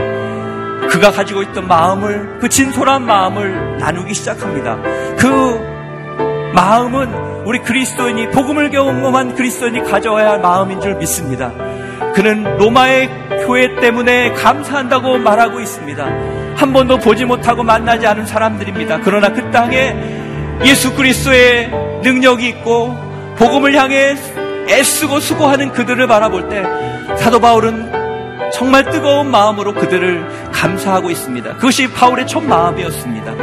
그가 0.89 1.11
가지고 1.11 1.43
있던 1.43 1.67
마음을, 1.67 2.39
그 2.41 2.49
진솔한 2.49 3.05
마음을 3.05 3.79
나누기 3.79 4.15
시작합니다. 4.15 4.79
그 5.19 5.61
마음은 6.55 7.13
우리 7.45 7.59
그리스도인이, 7.61 8.31
복음을 8.31 8.71
경험한 8.71 9.35
그리스도인이 9.35 9.83
가져와야 9.85 10.31
할 10.31 10.41
마음인 10.41 10.81
줄 10.81 10.95
믿습니다. 10.95 11.53
그는 12.15 12.57
로마의 12.57 13.11
교회 13.47 13.75
때문에 13.77 14.33
감사한다고 14.33 15.19
말하고 15.19 15.61
있습니다. 15.61 16.05
한 16.57 16.73
번도 16.73 16.99
보지 16.99 17.25
못하고 17.25 17.63
만나지 17.63 18.07
않은 18.07 18.27
사람들입니다. 18.27 19.01
그러나 19.05 19.33
그 19.33 19.51
땅에 19.51 19.95
예수 20.65 20.95
그리스도의 20.95 21.71
능력이 22.03 22.49
있고 22.49 22.97
복음을 23.37 23.75
향해 23.75 24.17
애쓰고 24.69 25.21
수고하는 25.21 25.73
그들을 25.73 26.07
바라볼 26.07 26.49
때 26.49 26.65
사도 27.17 27.41
바울은 27.41 27.91
정말 28.53 28.85
뜨거운 28.85 29.31
마음으로 29.31 29.75
그들을 29.75 30.51
감사하고 30.53 31.11
있습니다. 31.11 31.55
그것이 31.55 31.91
바울의 31.93 32.27
첫 32.27 32.41
마음이었습니다. 32.43 33.35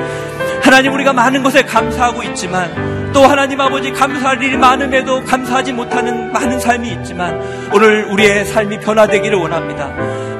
하나님 0.61 0.93
우리가 0.93 1.13
많은 1.13 1.43
것에 1.43 1.63
감사하고 1.63 2.23
있지만 2.23 3.11
또 3.13 3.23
하나님 3.23 3.61
아버지 3.61 3.91
감사할 3.91 4.41
일이 4.41 4.57
많음에도 4.57 5.23
감사하지 5.23 5.73
못하는 5.73 6.33
많은 6.33 6.59
삶이 6.59 6.91
있지만 6.91 7.39
오늘 7.71 8.05
우리의 8.05 8.45
삶이 8.45 8.79
변화되기를 8.79 9.37
원합니다. 9.37 9.91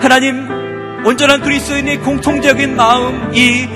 하나님 0.02 0.50
온전한 1.06 1.42
그리스도인의 1.42 2.00
공통적인 2.00 2.76
마음 2.76 3.32
이 3.34 3.68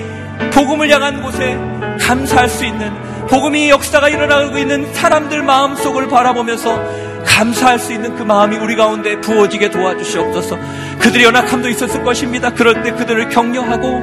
복음을 0.52 0.90
향한 0.90 1.22
곳에 1.22 1.56
감사할 2.00 2.48
수 2.48 2.64
있는 2.64 2.92
복음이 3.28 3.70
역사가 3.70 4.08
일어나고 4.08 4.58
있는 4.58 4.92
사람들 4.92 5.42
마음 5.44 5.76
속을 5.76 6.08
바라보면서 6.08 7.09
감사할 7.40 7.78
수 7.78 7.94
있는 7.94 8.14
그 8.16 8.22
마음이 8.22 8.58
우리 8.58 8.76
가운데 8.76 9.18
부어지게 9.18 9.70
도와주시옵소서. 9.70 10.58
그들의 10.98 11.24
연약함도 11.24 11.70
있었을 11.70 12.04
것입니다. 12.04 12.50
때 12.50 12.92
그들을 12.92 13.30
격려하고 13.30 14.02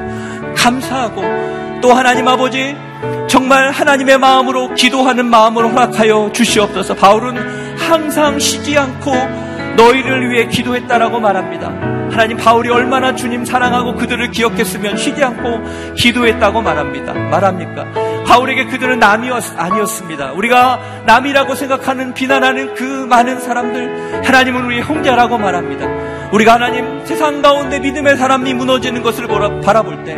감사하고 0.56 1.80
또 1.80 1.92
하나님 1.92 2.26
아버지 2.26 2.76
정말 3.28 3.70
하나님의 3.70 4.18
마음으로 4.18 4.74
기도하는 4.74 5.26
마음으로 5.26 5.68
허락하여 5.68 6.32
주시옵소서. 6.32 6.96
바울은 6.96 7.76
항상 7.76 8.40
쉬지 8.40 8.76
않고 8.76 9.12
너희를 9.76 10.30
위해 10.30 10.48
기도했다라고 10.48 11.20
말합니다. 11.20 11.68
하나님 12.10 12.36
바울이 12.38 12.70
얼마나 12.70 13.14
주님 13.14 13.44
사랑하고 13.44 13.94
그들을 13.94 14.32
기억했으면 14.32 14.96
쉬지 14.96 15.22
않고 15.22 15.94
기도했다고 15.94 16.60
말합니다. 16.60 17.12
말합니까? 17.12 18.17
바울에게 18.28 18.66
그들은 18.66 18.98
남이었, 18.98 19.54
아니었습니다. 19.56 20.32
우리가 20.32 21.02
남이라고 21.06 21.54
생각하는 21.54 22.12
비난하는 22.12 22.74
그 22.74 22.82
많은 22.82 23.40
사람들 23.40 24.22
하나님은 24.22 24.66
우리의 24.66 24.82
형제라고 24.82 25.38
말합니다. 25.38 25.86
우리가 26.30 26.54
하나님 26.54 27.06
세상 27.06 27.40
가운데 27.40 27.80
믿음의 27.80 28.18
사람이 28.18 28.52
무너지는 28.52 29.02
것을 29.02 29.26
바라볼 29.62 30.04
때 30.04 30.14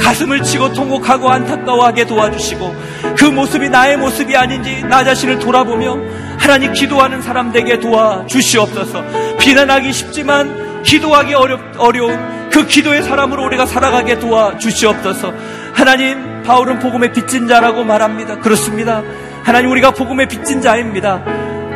가슴을 0.00 0.42
치고 0.42 0.72
통곡하고 0.72 1.28
안타까워하게 1.28 2.06
도와주시고 2.06 2.74
그 3.18 3.26
모습이 3.26 3.68
나의 3.68 3.98
모습이 3.98 4.34
아닌지 4.34 4.82
나 4.84 5.04
자신을 5.04 5.38
돌아보며 5.38 5.98
하나님 6.38 6.72
기도하는 6.72 7.20
사람 7.20 7.52
되게 7.52 7.78
도와주시옵소서 7.78 9.36
비난하기 9.38 9.92
쉽지만 9.92 10.82
기도하기 10.82 11.34
어렵, 11.34 11.60
어려운 11.76 12.48
그 12.48 12.66
기도의 12.66 13.02
사람으로 13.02 13.44
우리가 13.44 13.66
살아가게 13.66 14.18
도와주시옵소서 14.18 15.34
하나님 15.74 16.29
바울은 16.50 16.80
복음의 16.80 17.12
빚진 17.12 17.46
자라고 17.46 17.84
말합니다 17.84 18.40
그렇습니다 18.40 19.04
하나님 19.44 19.70
우리가 19.70 19.92
복음의 19.92 20.26
빚진 20.26 20.60
자입니다 20.60 21.22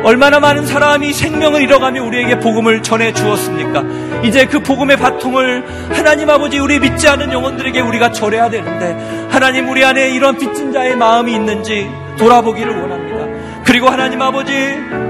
얼마나 0.03 0.41
많은 0.41 0.65
사람이 0.65 1.13
생명을 1.13 1.61
잃어가며 1.61 2.03
우리에게 2.03 2.39
복음을 2.41 2.83
전해 2.83 3.13
주었습니까? 3.13 3.85
이제 4.25 4.45
그 4.45 4.59
복음의 4.59 4.97
바통을 4.97 5.63
하나님 5.93 6.29
아버지 6.29 6.59
우리 6.59 6.79
믿지 6.79 7.07
않은 7.07 7.31
영혼들에게 7.31 7.79
우리가 7.79 8.11
전해야 8.11 8.49
되는데 8.49 9.29
하나님 9.31 9.69
우리 9.69 9.85
안에 9.85 10.09
이런 10.09 10.37
빚진 10.37 10.73
자의 10.73 10.97
마음이 10.97 11.33
있는지 11.33 11.89
돌아보기를 12.17 12.81
원합니다. 12.81 13.14
그리고 13.65 13.89
하나님 13.89 14.21
아버지 14.21 14.51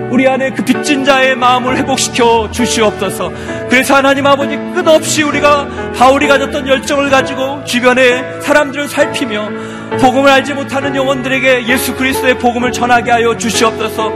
우리 0.09 0.27
안에 0.27 0.51
그 0.51 0.63
빚진 0.63 1.03
자의 1.03 1.35
마음을 1.35 1.77
회복시켜 1.77 2.49
주시옵소서. 2.51 3.31
그래서 3.69 3.95
하나님 3.95 4.25
아버지 4.25 4.55
끝없이 4.73 5.23
우리가 5.23 5.67
바울이 5.97 6.27
가졌던 6.27 6.67
열정을 6.67 7.09
가지고 7.09 7.63
주변의 7.65 8.41
사람들을 8.41 8.87
살피며 8.87 9.49
복음을 9.99 10.29
알지 10.29 10.53
못하는 10.53 10.95
영혼들에게 10.95 11.67
예수 11.67 11.95
그리스도의 11.95 12.37
복음을 12.39 12.71
전하게 12.71 13.11
하여 13.11 13.37
주시옵소서. 13.37 14.13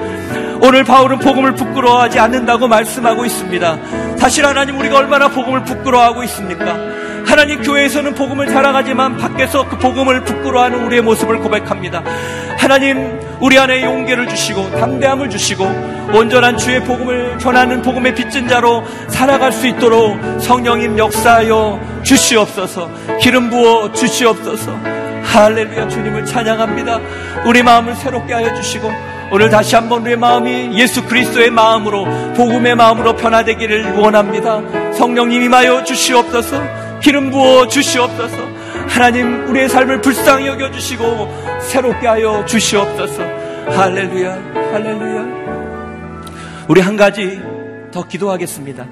오늘 0.62 0.84
바울은 0.84 1.20
복음을 1.20 1.54
부끄러워하지 1.54 2.20
않는다고 2.20 2.68
말씀하고 2.68 3.26
있습니다. 3.26 3.78
사실 4.18 4.46
하나님 4.46 4.78
우리가 4.80 4.98
얼마나 4.98 5.30
복음을 5.30 5.64
부끄러워하고 5.64 6.24
있습니까? 6.24 6.78
하나님 7.30 7.62
교회에서는 7.62 8.16
복음을 8.16 8.50
살아가지만 8.50 9.18
밖에서 9.18 9.70
그 9.70 9.78
복음을 9.78 10.24
부끄러워하는 10.24 10.84
우리의 10.86 11.04
모습을 11.04 11.38
고백합니다. 11.38 12.04
하나님 12.58 13.20
우리 13.40 13.60
안에 13.60 13.84
용기를 13.84 14.28
주시고 14.28 14.72
담대함을 14.72 15.30
주시고 15.30 15.64
온전한 16.12 16.58
주의 16.58 16.84
복음을 16.84 17.38
전하는 17.38 17.84
복음의 17.84 18.16
빚진 18.16 18.48
자로 18.48 18.84
살아갈 19.10 19.52
수 19.52 19.68
있도록 19.68 20.18
성령님 20.42 20.98
역사하여 20.98 22.02
주시옵소서 22.02 22.90
기름 23.22 23.52
부어 23.52 23.92
주시옵소서 23.92 24.76
할렐루야 25.24 25.88
주님을 25.88 26.26
찬양합니다. 26.26 27.00
우리 27.46 27.62
마음을 27.62 27.94
새롭게 27.94 28.34
하여 28.34 28.56
주시고 28.56 28.92
오늘 29.32 29.52
다시 29.52 29.76
한번 29.76 30.02
우리의 30.02 30.18
마음이 30.18 30.72
예수 30.80 31.06
그리스도의 31.06 31.52
마음으로 31.52 32.06
복음의 32.34 32.74
마음으로 32.76 33.16
변화되기를 33.16 33.94
원합니다. 34.00 34.64
성령님 34.94 35.44
임하여 35.44 35.84
주시옵소서 35.84 36.89
기름 37.02 37.32
부어 37.32 37.68
주시옵소서 37.68 38.38
하나님 38.88 39.48
우리의 39.50 39.70
삶을 39.70 40.02
불쌍히 40.02 40.48
여겨 40.48 40.72
주시고 40.72 41.60
새롭게 41.62 42.08
하여 42.08 42.46
주시옵소서 42.46 43.24
할렐루야 43.68 44.34
할렐루야 44.72 45.40
우리 46.68 46.82
한 46.82 46.98
가지 46.98 47.40
더 47.92 48.08
기도하겠습니다. 48.08 48.88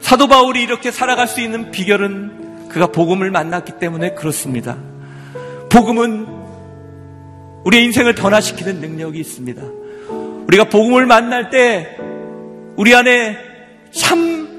사도 0.00 0.28
바울이 0.28 0.62
이렇게 0.62 0.90
살아갈 0.90 1.26
수 1.26 1.40
있는 1.40 1.70
비결은 1.70 2.68
그가 2.68 2.88
복음을 2.88 3.30
만났기 3.30 3.78
때문에 3.78 4.14
그렇습니다. 4.14 4.76
복음은 5.70 6.26
우리의 7.64 7.84
인생을 7.84 8.14
변화시키는 8.14 8.80
능력이 8.80 9.18
있습니다. 9.18 9.62
우리가 10.46 10.64
복음을 10.64 11.06
만날 11.06 11.48
때 11.48 11.96
우리 12.76 12.94
안에 12.94 13.38
참 13.90 14.53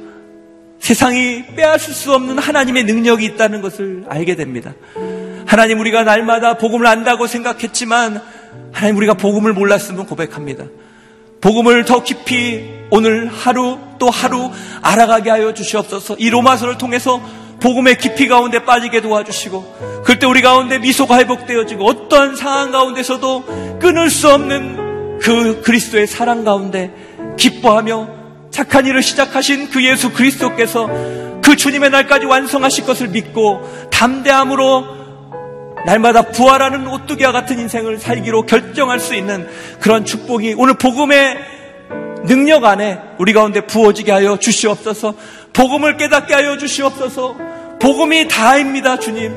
세상이 0.86 1.46
빼앗을 1.56 1.96
수 1.96 2.14
없는 2.14 2.38
하나님의 2.38 2.84
능력이 2.84 3.26
있다는 3.26 3.62
것을 3.64 4.04
알게 4.08 4.36
됩니다. 4.36 4.76
하나님 5.48 5.80
우리가 5.80 6.04
날마다 6.04 6.60
복음을 6.60 6.86
안다고 6.86 7.26
생각했지만 7.26 8.22
하나님 8.72 8.98
우리가 8.98 9.16
복음을 9.16 9.52
몰랐으면 9.54 10.06
고백합니다. 10.06 10.66
복음을 11.42 11.86
더 11.86 12.04
깊이 12.04 12.70
오늘 12.92 13.28
하루 13.30 13.80
또 13.98 14.12
하루 14.12 14.52
알아가게 14.84 15.32
하여 15.32 15.56
주시옵소서. 15.56 16.18
이 16.20 16.30
로마서를 16.30 16.78
통해서 16.78 17.20
복음의 17.62 17.98
깊이 17.98 18.28
가운데 18.28 18.64
빠지게 18.64 19.02
도와주시고 19.02 20.04
그때 20.06 20.28
우리 20.28 20.44
가운데 20.44 20.78
미소가 20.78 21.18
회복되어지고 21.18 21.84
어떠한 21.84 22.36
상황 22.36 22.72
가운데서도 22.72 23.80
끊을 23.80 24.12
수 24.12 24.30
없는 24.32 25.18
그 25.18 25.64
그리스도의 25.64 26.06
사랑 26.06 26.44
가운데 26.44 26.92
기뻐하며 27.40 28.25
착한 28.56 28.86
일을 28.86 29.04
시작하신 29.04 29.70
그 29.70 29.84
예수 29.84 30.12
그리스도께서 30.14 30.88
그 31.44 31.58
주님의 31.58 31.90
날까지 31.90 32.26
완성하실 32.26 32.86
것을 32.86 33.10
믿고 33.10 33.90
담대함으로 33.92 34.86
날마다 35.86 36.22
부활하는 36.22 36.88
오뚜기와 36.88 37.34
같은 37.34 37.60
인생을 37.60 37.98
살기로 37.98 38.46
결정할 38.46 39.02
수 39.02 39.14
있는 39.14 39.46
그런 39.82 40.06
축복이 40.06 40.56
오늘 40.58 40.76
복음의 40.76 41.38
능력 42.28 42.64
안에 42.64 42.98
우리 43.20 43.34
가운데 43.34 43.60
부어지게 43.68 44.14
하여 44.14 44.38
주시옵소서. 44.38 45.16
복음을 45.52 45.98
깨닫게 45.98 46.34
하여 46.34 46.58
주시옵소서. 46.58 47.36
복음이 47.82 48.30
다입니다, 48.30 49.00
주님. 49.00 49.34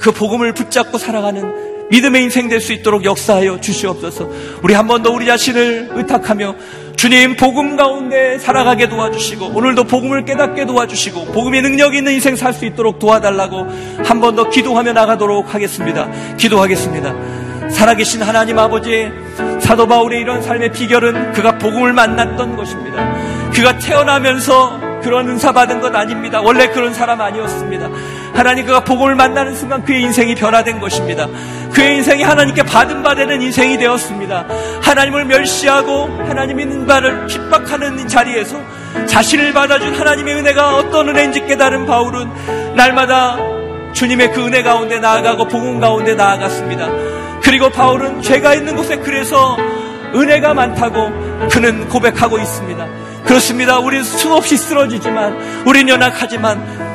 그 0.00 0.10
복음을 0.10 0.52
붙잡고 0.52 0.98
살아가는 0.98 1.88
믿음의 1.90 2.24
인생 2.24 2.48
될 2.48 2.60
수 2.60 2.72
있도록 2.72 3.04
역사하여 3.04 3.60
주시옵소서. 3.60 4.28
우리 4.64 4.74
한 4.74 4.88
번 4.88 5.04
더 5.04 5.12
우리 5.12 5.24
자신을 5.26 5.90
의탁하며 5.92 6.56
주님 6.96 7.36
복음 7.36 7.76
가운데 7.76 8.38
살아가게 8.38 8.88
도와주시고 8.88 9.52
오늘도 9.54 9.84
복음을 9.84 10.24
깨닫게 10.24 10.64
도와주시고 10.64 11.26
복음의 11.26 11.62
능력 11.62 11.94
있는 11.94 12.12
인생 12.12 12.34
살 12.36 12.52
수 12.54 12.64
있도록 12.64 12.98
도와달라고 12.98 13.66
한 14.04 14.20
번 14.20 14.34
더 14.34 14.48
기도하며 14.48 14.92
나가도록 14.94 15.54
하겠습니다. 15.54 16.08
기도하겠습니다. 16.38 17.68
살아계신 17.70 18.22
하나님 18.22 18.58
아버지 18.58 19.10
사도 19.60 19.86
바울의 19.86 20.20
이런 20.20 20.40
삶의 20.42 20.72
비결은 20.72 21.32
그가 21.32 21.58
복음을 21.58 21.92
만났던 21.92 22.56
것입니다. 22.56 23.45
그가 23.56 23.78
태어나면서 23.78 25.00
그런 25.02 25.26
은사 25.30 25.50
받은 25.50 25.80
것 25.80 25.94
아닙니다. 25.94 26.42
원래 26.42 26.68
그런 26.68 26.92
사람 26.92 27.22
아니었습니다. 27.22 27.88
하나님 28.34 28.66
그가 28.66 28.84
복음을 28.84 29.14
만나는 29.14 29.54
순간 29.54 29.82
그의 29.82 30.02
인생이 30.02 30.34
변화된 30.34 30.78
것입니다. 30.78 31.26
그의 31.72 31.96
인생이 31.96 32.22
하나님께 32.22 32.64
받은 32.64 33.02
바 33.02 33.14
되는 33.14 33.40
인생이 33.40 33.78
되었습니다. 33.78 34.44
하나님을 34.82 35.24
멸시하고 35.24 36.04
하나님 36.26 36.60
있는 36.60 36.86
바를 36.86 37.26
핍박하는 37.28 38.06
자리에서 38.06 38.60
자신을 39.06 39.54
받아준 39.54 39.94
하나님의 39.94 40.34
은혜가 40.34 40.76
어떤 40.76 41.08
은혜인지 41.08 41.46
깨달은 41.46 41.86
바울은 41.86 42.74
날마다 42.74 43.38
주님의 43.94 44.32
그 44.32 44.44
은혜 44.44 44.62
가운데 44.62 44.98
나아가고 44.98 45.48
복음 45.48 45.80
가운데 45.80 46.14
나아갔습니다. 46.14 46.90
그리고 47.42 47.70
바울은 47.70 48.20
죄가 48.20 48.52
있는 48.52 48.76
곳에 48.76 48.98
그래서 48.98 49.56
은혜가 50.14 50.52
많다고 50.52 51.48
그는 51.48 51.88
고백하고 51.88 52.38
있습니다. 52.38 53.05
그렇습니다. 53.26 53.78
우리는 53.78 54.04
수없이 54.04 54.56
쓰러지지만, 54.56 55.64
우리는 55.66 55.88
연약하지만, 55.88 56.86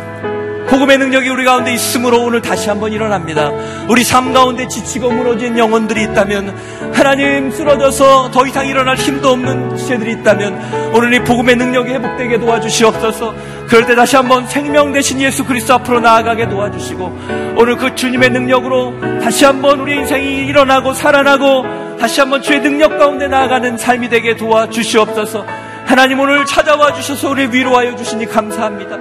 복음의 0.72 1.00
능력이 1.00 1.28
우리 1.28 1.44
가운데 1.44 1.74
있으므로 1.74 2.22
오늘 2.24 2.42
다시 2.42 2.70
한번 2.70 2.94
일어납니다. 2.94 3.52
우리 3.90 4.06
삶 4.06 4.32
가운데 4.32 4.70
지치고 4.70 5.12
무너진 5.12 5.58
영혼들이 5.58 6.04
있다면 6.04 6.56
하나님 6.94 7.52
쓰러져서 7.52 8.32
더 8.32 8.48
이상 8.48 8.66
일어날 8.66 8.96
힘도 8.96 9.32
없는 9.32 9.76
지체들이 9.76 10.14
있다면 10.14 10.94
오늘 10.94 11.14
이 11.14 11.20
복음의 11.26 11.58
능력이 11.58 11.92
회복되게 11.92 12.40
도와주시옵소서. 12.40 13.36
그럴 13.68 13.86
때 13.86 13.96
다시 13.96 14.16
한번 14.16 14.48
생명 14.48 14.94
대신 14.94 15.20
예수 15.20 15.44
그리스도 15.44 15.74
앞으로 15.74 16.00
나아가게 16.00 16.48
도와주시고 16.48 17.56
오늘 17.58 17.76
그 17.76 17.94
주님의 17.94 18.30
능력으로 18.30 18.94
다시 19.22 19.44
한번 19.44 19.82
우리 19.82 19.98
인생이 19.98 20.46
일어나고 20.46 20.94
살아나고 20.94 21.98
다시 22.00 22.22
한번 22.22 22.42
주의 22.42 22.62
능력 22.62 22.98
가운데 22.98 23.28
나아가는 23.28 23.78
삶이 23.78 24.08
되게 24.08 24.38
도와주시옵소서. 24.38 25.61
하나님 25.92 26.22
오늘 26.22 26.46
찾아와 26.46 26.94
주셔서 26.94 27.32
우리 27.32 27.48
위로하여 27.48 27.98
주시니 27.98 28.26
감사합니다. 28.28 28.96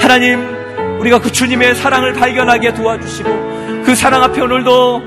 하나님 0.00 0.38
우리가 1.00 1.18
그 1.18 1.32
주님의 1.32 1.74
사랑을 1.74 2.12
발견하게 2.12 2.74
도와주시고 2.74 3.82
그 3.84 3.96
사랑 3.96 4.22
앞에 4.22 4.40
오늘도 4.42 5.02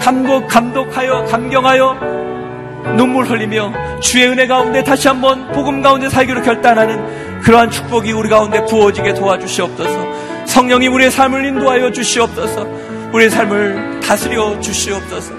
감독, 0.00 0.48
감독하여 0.48 1.26
감경하여 1.26 2.94
눈물 2.96 3.26
흘리며 3.26 4.00
주의 4.00 4.26
은혜 4.26 4.48
가운데 4.48 4.82
다시 4.82 5.06
한번 5.06 5.52
복음 5.52 5.82
가운데 5.82 6.08
살기로 6.08 6.42
결단하는 6.42 7.42
그러한 7.42 7.70
축복이 7.70 8.10
우리 8.10 8.28
가운데 8.28 8.64
부어지게 8.64 9.14
도와주시옵소서. 9.14 10.46
성령이 10.46 10.88
우리의 10.88 11.12
삶을 11.12 11.44
인도하여 11.44 11.92
주시옵소서. 11.92 12.66
우리의 13.12 13.30
삶을 13.30 14.00
다스려 14.00 14.58
주시옵소서. 14.58 15.32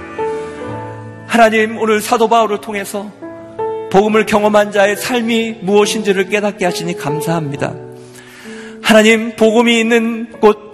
하나님 1.27 1.77
오늘 1.79 1.99
사도 1.99 2.29
바울을 2.29 2.61
통해서 2.61 3.11
복음을 3.93 4.25
경험한 4.25 4.73
자의 4.73 4.97
삶이 4.97 5.59
무엇인지를 5.61 6.27
깨닫게 6.27 6.65
하시니 6.65 6.97
감사합니다. 6.97 7.73
하나님 8.81 9.37
복음이 9.37 9.79
있는 9.79 10.29
곳 10.41 10.73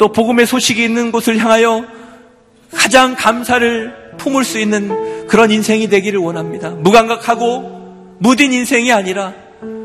또 0.00 0.10
복음의 0.10 0.46
소식이 0.46 0.82
있는 0.82 1.12
곳을 1.12 1.36
향하여 1.36 1.84
가장 2.72 3.14
감사를 3.14 4.16
품을 4.16 4.44
수 4.44 4.58
있는 4.58 5.26
그런 5.26 5.50
인생이 5.50 5.90
되기를 5.90 6.18
원합니다. 6.18 6.70
무감각하고 6.70 8.16
무딘 8.18 8.54
인생이 8.54 8.92
아니라 8.92 9.34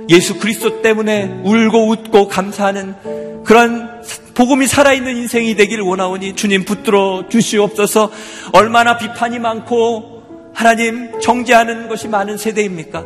예수 0.07 0.39
그리스도 0.39 0.81
때문에 0.81 1.41
울고 1.43 1.89
웃고 1.89 2.29
감사하는 2.29 3.43
그런 3.43 4.01
복음이 4.35 4.67
살아있는 4.67 5.17
인생이 5.17 5.57
되기를 5.57 5.83
원하오니 5.83 6.37
주님 6.37 6.63
붙들어 6.63 7.25
주시옵소서 7.27 8.09
얼마나 8.53 8.97
비판이 8.97 9.39
많고 9.39 10.14
하나님 10.55 11.19
정죄하는 11.19 11.89
것이 11.89 12.07
많은 12.07 12.37
세대입니까? 12.37 13.03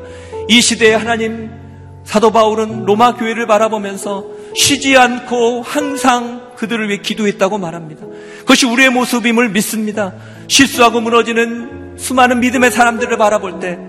이 0.47 0.61
시대에 0.61 0.93
하나님 0.93 1.49
사도 2.05 2.31
바울은 2.31 2.85
로마 2.85 3.15
교회를 3.15 3.47
바라보면서 3.47 4.25
쉬지 4.55 4.95
않고 4.95 5.63
항상 5.63 6.53
그들을 6.55 6.87
위해 6.89 6.99
기도했다고 7.01 7.57
말합니다. 7.57 8.05
그것이 8.39 8.65
우리의 8.65 8.91
모습임을 8.91 9.49
믿습니다. 9.49 10.13
실수하고 10.47 11.01
무너지는 11.01 11.97
수많은 11.97 12.39
믿음의 12.39 12.71
사람들을 12.71 13.17
바라볼 13.17 13.59
때 13.59 13.79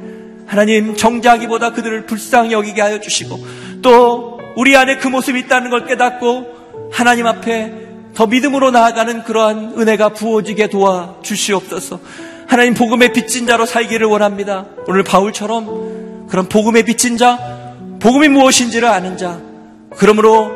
하나님 0.47 0.97
정자하기보다 0.97 1.73
그들을 1.73 2.07
불쌍히 2.07 2.53
여기게 2.53 2.81
하여 2.81 3.01
주시고 3.01 3.39
또 3.83 4.41
우리 4.57 4.77
안에 4.77 4.97
그 4.97 5.09
모습이 5.09 5.39
있다는 5.41 5.71
걸 5.71 5.87
깨닫고 5.87 6.91
하나님 6.93 7.27
앞에 7.27 7.75
더 8.15 8.27
믿음으로 8.27 8.71
나아가는 8.71 9.23
그러한 9.23 9.75
은혜가 9.79 10.11
부어지게 10.11 10.69
도와 10.69 11.17
주시옵소서. 11.23 12.01
하나님 12.51 12.75
복음의 12.75 13.13
빚진 13.13 13.47
자로 13.47 13.65
살기를 13.65 14.09
원합니다. 14.09 14.67
오늘 14.89 15.05
바울처럼 15.05 16.27
그런 16.27 16.49
복음의 16.49 16.83
빚진 16.83 17.17
자, 17.17 17.39
복음이 18.01 18.27
무엇인지를 18.27 18.89
아는 18.89 19.17
자, 19.17 19.41
그러므로 19.97 20.51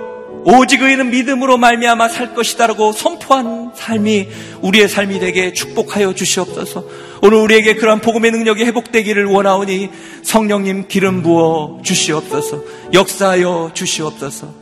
오직 0.45 0.83
의인은 0.83 1.11
믿음으로 1.11 1.57
말미암아 1.57 2.09
살 2.09 2.35
것이다라고 2.35 2.91
선포한 2.91 3.71
삶이 3.77 4.29
우리의 4.63 4.89
삶이 4.89 5.21
되게 5.21 5.53
축복하여 5.53 6.17
주시옵소서. 6.17 6.85
오늘 7.23 7.39
우리에게 7.39 7.77
그러한 7.77 8.01
복음의 8.01 8.33
능력이 8.33 8.65
회복되기를 8.65 9.27
원하오니 9.27 9.91
성령님 10.25 10.89
기름 10.89 11.23
부어 11.23 11.79
주시옵소서. 11.85 12.65
역사하여 12.93 13.71
주시옵소서. 13.73 14.53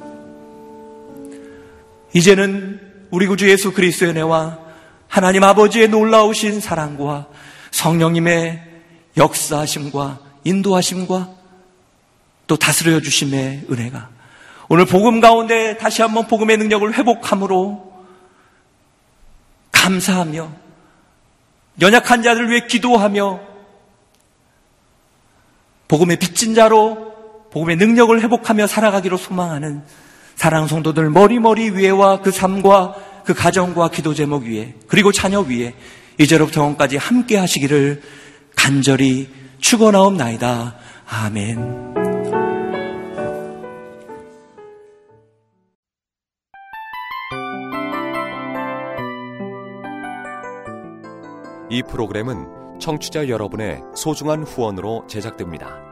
이제는 2.13 2.79
우리 3.11 3.27
구주 3.27 3.49
예수 3.49 3.73
그리스도의 3.73 4.11
은혜와 4.11 4.62
하나님 5.13 5.45
아버지의 5.45 5.89
놀라우신 5.89 6.61
사랑과 6.63 7.27
성령님의 7.71 8.63
역사하심과 9.19 10.21
인도하심과 10.45 11.29
또 12.47 12.57
다스려 12.57 12.99
주심의 12.99 13.67
은혜가 13.71 14.09
오늘 14.71 14.87
복음 14.87 15.21
가운데 15.21 15.77
다시 15.77 16.01
한번 16.01 16.27
복음의 16.29 16.57
능력을 16.57 16.91
회복함으로 16.95 17.93
감사하며 19.71 20.51
연약한 21.83 22.23
자들 22.23 22.49
위해 22.49 22.67
기도하며 22.67 23.41
복음의 25.89 26.17
빚진 26.17 26.55
자로 26.55 27.13
복음의 27.51 27.77
능력을 27.77 28.19
회복하며 28.19 28.67
살아가기로 28.67 29.19
소망하는 29.19 29.83
사랑 30.37 30.69
성도들 30.69 31.11
머리머리 31.11 31.73
위에와 31.73 32.23
그 32.23 32.31
삶과 32.31 33.12
그 33.25 33.35
가정과 33.35 33.91
기도 33.91 34.15
제목 34.15 34.45
위에 34.45 34.75
그리고 34.89 35.13
자녀 35.13 35.41
위에 35.41 35.75
이제로부터 36.19 36.63
영까지 36.65 36.97
함께 36.97 37.37
하시기를 37.37 38.03
간절히 38.57 39.29
축원하옵나이다. 39.59 40.77
아멘. 41.07 41.93
이 51.71 51.83
프로그램은 51.89 52.79
청취자 52.79 53.29
여러분의 53.29 53.81
소중한 53.97 54.43
후원으로 54.43 55.07
제작됩니다. 55.09 55.92